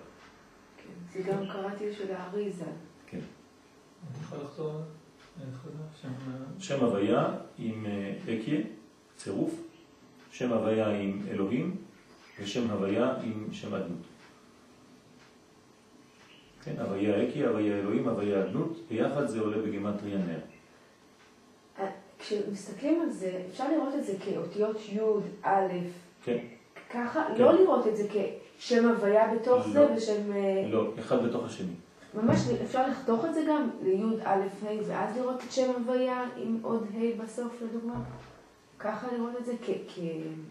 [0.77, 2.65] כן, זה גם קראתי של האריזה.
[3.07, 3.17] כן.
[3.17, 4.77] אני יכול לחזור על
[5.37, 5.67] זה?
[6.01, 6.09] שם...
[6.59, 7.85] שם הוויה עם
[8.23, 8.59] אקיה,
[9.17, 9.61] צירוף,
[10.31, 11.75] שם הוויה עם אלוהים,
[12.41, 14.01] ושם הוויה עם שם אדנות.
[16.65, 20.39] כן, הוויה אקיה, הוויה אלוהים, הוויה אדנות, ביחד זה עולה בגימטריה נר.
[21.79, 21.89] אה,
[22.19, 24.99] כשמסתכלים על זה, אפשר לראות את זה כאותיות י',
[25.43, 25.67] א',
[26.23, 26.37] כן,
[26.93, 27.43] ככה, כן.
[27.43, 28.07] לא לראות את זה
[28.57, 29.73] כשם הוויה בתוך לא.
[29.73, 30.33] זה ושם...
[30.33, 31.73] אה, לא, אחד בתוך השני.
[32.13, 36.59] ממש אפשר לחתוך את זה גם לי', א', ה', ואז לראות את שם הוויה עם
[36.61, 37.95] עוד ה' בסוף, לדוגמה?
[38.79, 39.53] ככה לראות את זה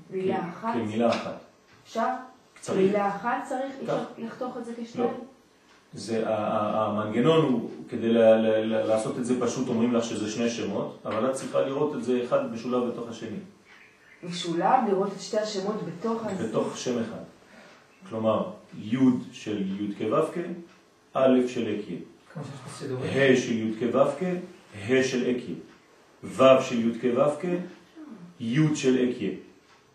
[0.09, 0.75] כמילה אחת?
[0.75, 1.39] כמילה אחת.
[1.85, 2.09] אפשר?
[2.61, 2.79] צריך.
[2.79, 3.75] מילה אחת צריך?
[3.83, 4.05] אפשר.
[4.19, 5.34] לחתוך את זה כשתיים?
[5.95, 10.51] זה, המנגנון הוא, כדי ל- ל- ל- לעשות את זה פשוט, אומרים לך שזה שני
[10.51, 13.37] שמות, אבל את צריכה לראות את זה אחד משולב בתוך השני,
[14.23, 16.49] משולב, לראות את שתי השמות בתוך הזה.
[16.49, 17.23] בתוך שם אחד.
[18.09, 18.51] כלומר,
[18.83, 18.97] י'
[19.33, 20.17] של י' כו'
[21.15, 21.97] א' של אקיה.
[22.37, 23.99] ה' של י' כו'
[24.89, 25.55] ה' של אקיה,
[26.25, 27.47] ו' של י' כו'
[28.41, 29.31] י' של אקיה.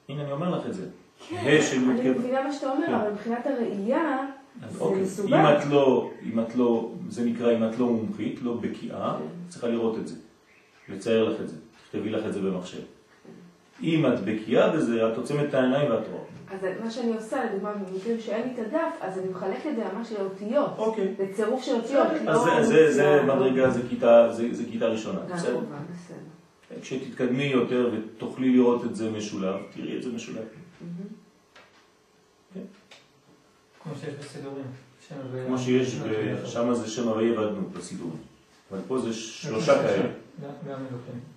[0.10, 0.86] הנה אני אומר לך את זה.
[1.32, 2.94] ה' של אני מבינה מה שאתה אומר, כן.
[2.94, 4.26] אבל מבחינת הראייה,
[4.64, 5.34] אז אוקיי, מסובך.
[5.34, 9.50] אם את לא, אם את לא, זה נקרא אם את לא מומחית, לא בקיאה, כן.
[9.50, 10.16] צריכה לראות את זה,
[10.90, 12.82] לצייר לך את זה, תכתבי לך את זה במחשב.
[13.84, 16.24] אם את בקיאה בזה, את עוצמת את העיניים ואת רואה.
[16.52, 19.84] אז מה שאני עושה, לדוגמה, במקרים שאין לי את הדף, אז אני מחלקת את זה
[19.94, 20.72] ממש לאותיות.
[20.78, 21.14] אוקיי.
[21.20, 22.08] לצירוף של אותיות.
[22.28, 25.20] אז לא זה, זה, זה מדרגה, זה כיתה, זה, זה כיתה ראשונה?
[25.20, 26.82] כמובן, בסדר.
[26.82, 30.44] כשתתקדמי יותר ותוכלי לראות את זה משולב, תראי את זה משולב.
[33.84, 34.66] כמו שיש בסידורים.
[35.48, 35.96] כמו שיש,
[36.46, 38.12] שם זה שם הוויה ואדנות בסידור.
[38.72, 40.10] אבל פה זה שלושה כאלה.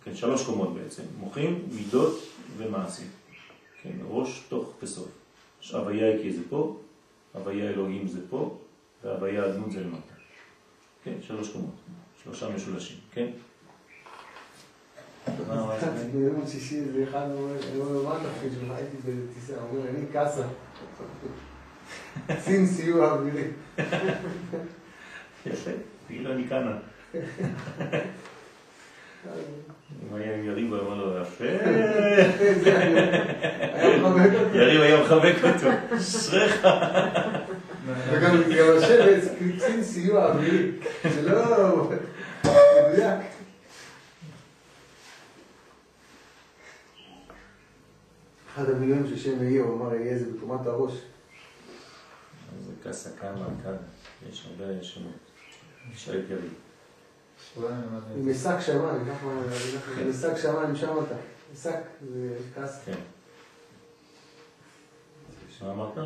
[0.05, 2.19] כן, שלוש קומות בעצם, מוחים, מידות
[2.57, 3.07] ומעשים.
[3.83, 5.09] כן, ראש, תוך וסוף.
[5.73, 6.77] הוויה אקי זה פה,
[7.33, 8.59] הוויה אלוהים זה פה,
[9.05, 10.15] והוויה אדנות זה למטה.
[11.05, 11.75] כן, שלוש קומות,
[12.23, 13.27] שלושה משולשים, כן?
[16.13, 18.71] ביום שישי זה אחד אומר, אני אומר, מה התפקיד שלך?
[18.71, 20.43] הייתי בטיסה, אומר, אני קאסה.
[22.27, 23.45] קצין סיוע אווירי.
[25.47, 25.71] יפה,
[26.09, 26.73] תגיד לו אני כאן.
[29.95, 31.45] אם היה עם יריב, הוא אמר לו, יפה.
[34.55, 36.67] יריב היה מחבק אותו, אשריך.
[38.11, 39.23] וגם גם השבט,
[39.57, 40.71] קצין סיוע אווירי.
[41.15, 41.91] זה לא
[42.91, 43.21] מדויק.
[48.55, 50.93] אחד המילים ששם יהיה, הוא אמר, יהיה זה בקומת הראש.
[52.83, 53.77] קאסה קאמה, כאן,
[54.31, 55.13] יש הרבה שמות.
[58.15, 58.31] עם זה.
[58.31, 61.15] משק שמיים, ככה הוא אומר, משק שמיים, שם אתה.
[61.53, 61.81] משק
[62.13, 62.81] זה קאסה.
[62.85, 62.99] כן.
[65.63, 65.99] מה אמרת?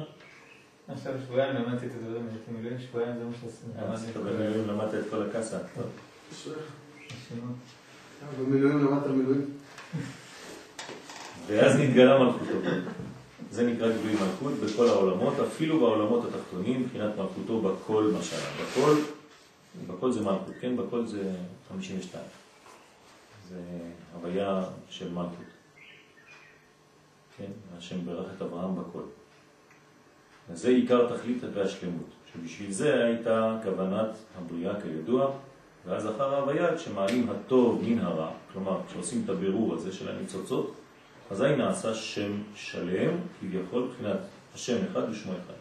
[0.88, 3.72] עכשיו שבועיים למדתי את הדברים, הייתי מילואים שבועיים, זה מה שעשינו.
[3.76, 5.58] אז למדתי אתה את במילואים למדת את כל הקאסה.
[6.32, 6.58] אשריך.
[7.06, 7.56] השמות.
[8.40, 9.50] במילואים למדת מילואים.
[11.46, 12.52] ואז נתגלה מלכותו.
[13.56, 18.36] זה נקרא גילוי מלכות בכל העולמות, אפילו בעולמות התחתונים, מבחינת מלכותו בכל משל.
[18.62, 18.94] בכל,
[19.86, 20.76] בכל זה מלכות, כן?
[20.76, 21.32] בכל זה
[21.68, 22.24] 52.
[23.48, 23.60] זה
[24.14, 25.46] הוויה של מלכות.
[27.38, 27.50] כן?
[27.78, 29.02] השם ברך את אברהם בכל.
[30.50, 35.30] וזה עיקר תכלית והשלמות, שבשביל זה הייתה כוונת הבריאה כידוע,
[35.86, 40.74] ואז אחר ההוויה כשמעלים הטוב מן הרע, כלומר כשעושים את הבירור הזה של הניצוצות,
[41.30, 44.16] אזי נעשה שם שלם, כביכול מבחינת
[44.54, 45.54] השם אחד ושמו אחד,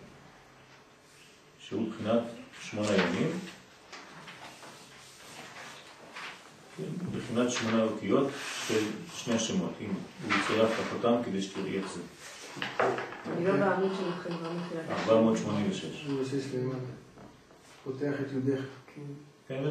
[1.59, 2.22] שהוא מבחינת
[2.61, 3.39] שמונה ימים,
[6.78, 8.28] כן, מבחינת שמונה אותיות
[8.68, 8.80] של
[9.16, 9.89] שני השמות, אם
[10.24, 12.01] הוא צירף לך אותם כדי שתראי איך זה,
[13.38, 14.99] אני לא בעמוד שלכם, לא מתחילת.
[15.09, 15.86] 486.
[15.86, 16.80] 26 למעלה.
[17.84, 18.63] פותח את יהודך.
[19.47, 19.63] כן?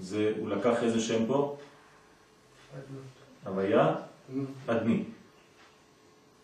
[0.00, 1.58] זה, הוא לקח איזה שם פה?
[3.44, 3.94] הוויה
[4.66, 5.04] אדני.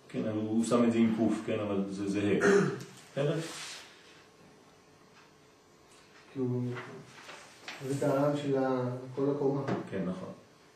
[0.09, 2.39] כן, אבל הוא שם את זה עם קוף, כן, אבל זה זהה.
[3.13, 3.39] בסדר?
[6.35, 6.63] הוא...
[7.89, 8.57] זה את העולם של
[9.15, 9.63] כל הקומה.
[9.91, 10.29] כן, נכון.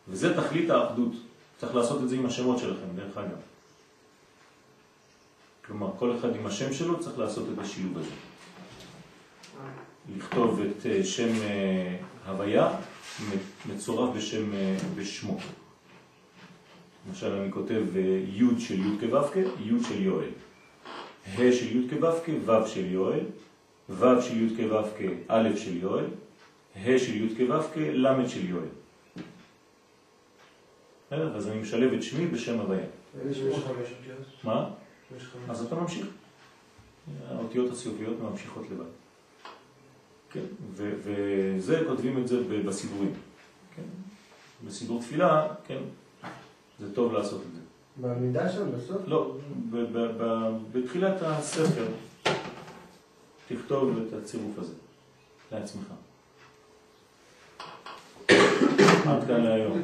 [0.08, 1.12] וזה תכלית האחדות.
[1.58, 3.38] צריך לעשות את זה עם השמות שלכם, דרך אגב.
[5.66, 8.10] כלומר, כל אחד עם השם שלו צריך לעשות את השילוב הזה.
[10.16, 11.96] לכתוב את אה, שם אה,
[12.26, 12.68] הוויה
[13.68, 15.38] מצורף בשם, אה, בשמו.
[17.08, 17.82] למשל אני כותב
[18.28, 20.30] י' של י' כו' י' של יואל.
[21.26, 22.06] ה' של י' כו'
[22.46, 23.24] ו' של יואל.
[23.90, 24.78] ו' של י' כו'
[25.28, 26.04] א' של יואל.
[26.76, 27.54] ה' של י' כו'
[27.92, 28.68] ל' של יואל.
[31.10, 32.86] אז אני משלב את שמי בשם הוויה.
[34.44, 34.70] מה?
[35.48, 36.06] אז אתה ממשיך.
[37.28, 38.84] האותיות הסיוביות ממשיכות לבד.
[40.30, 40.44] כן?
[40.74, 43.12] וזה, כותבים את זה בסידורים.
[43.76, 43.82] כן?
[44.66, 45.78] בסידור תפילה, כן,
[46.80, 47.60] זה טוב לעשות את זה.
[47.96, 49.02] בעמידה שם בסוף?
[49.06, 49.36] לא,
[50.72, 51.86] בתחילת הספר
[53.48, 54.74] תכתוב את הצירוף הזה
[55.52, 55.86] לעצמך.
[59.06, 59.82] עד כאן להיום.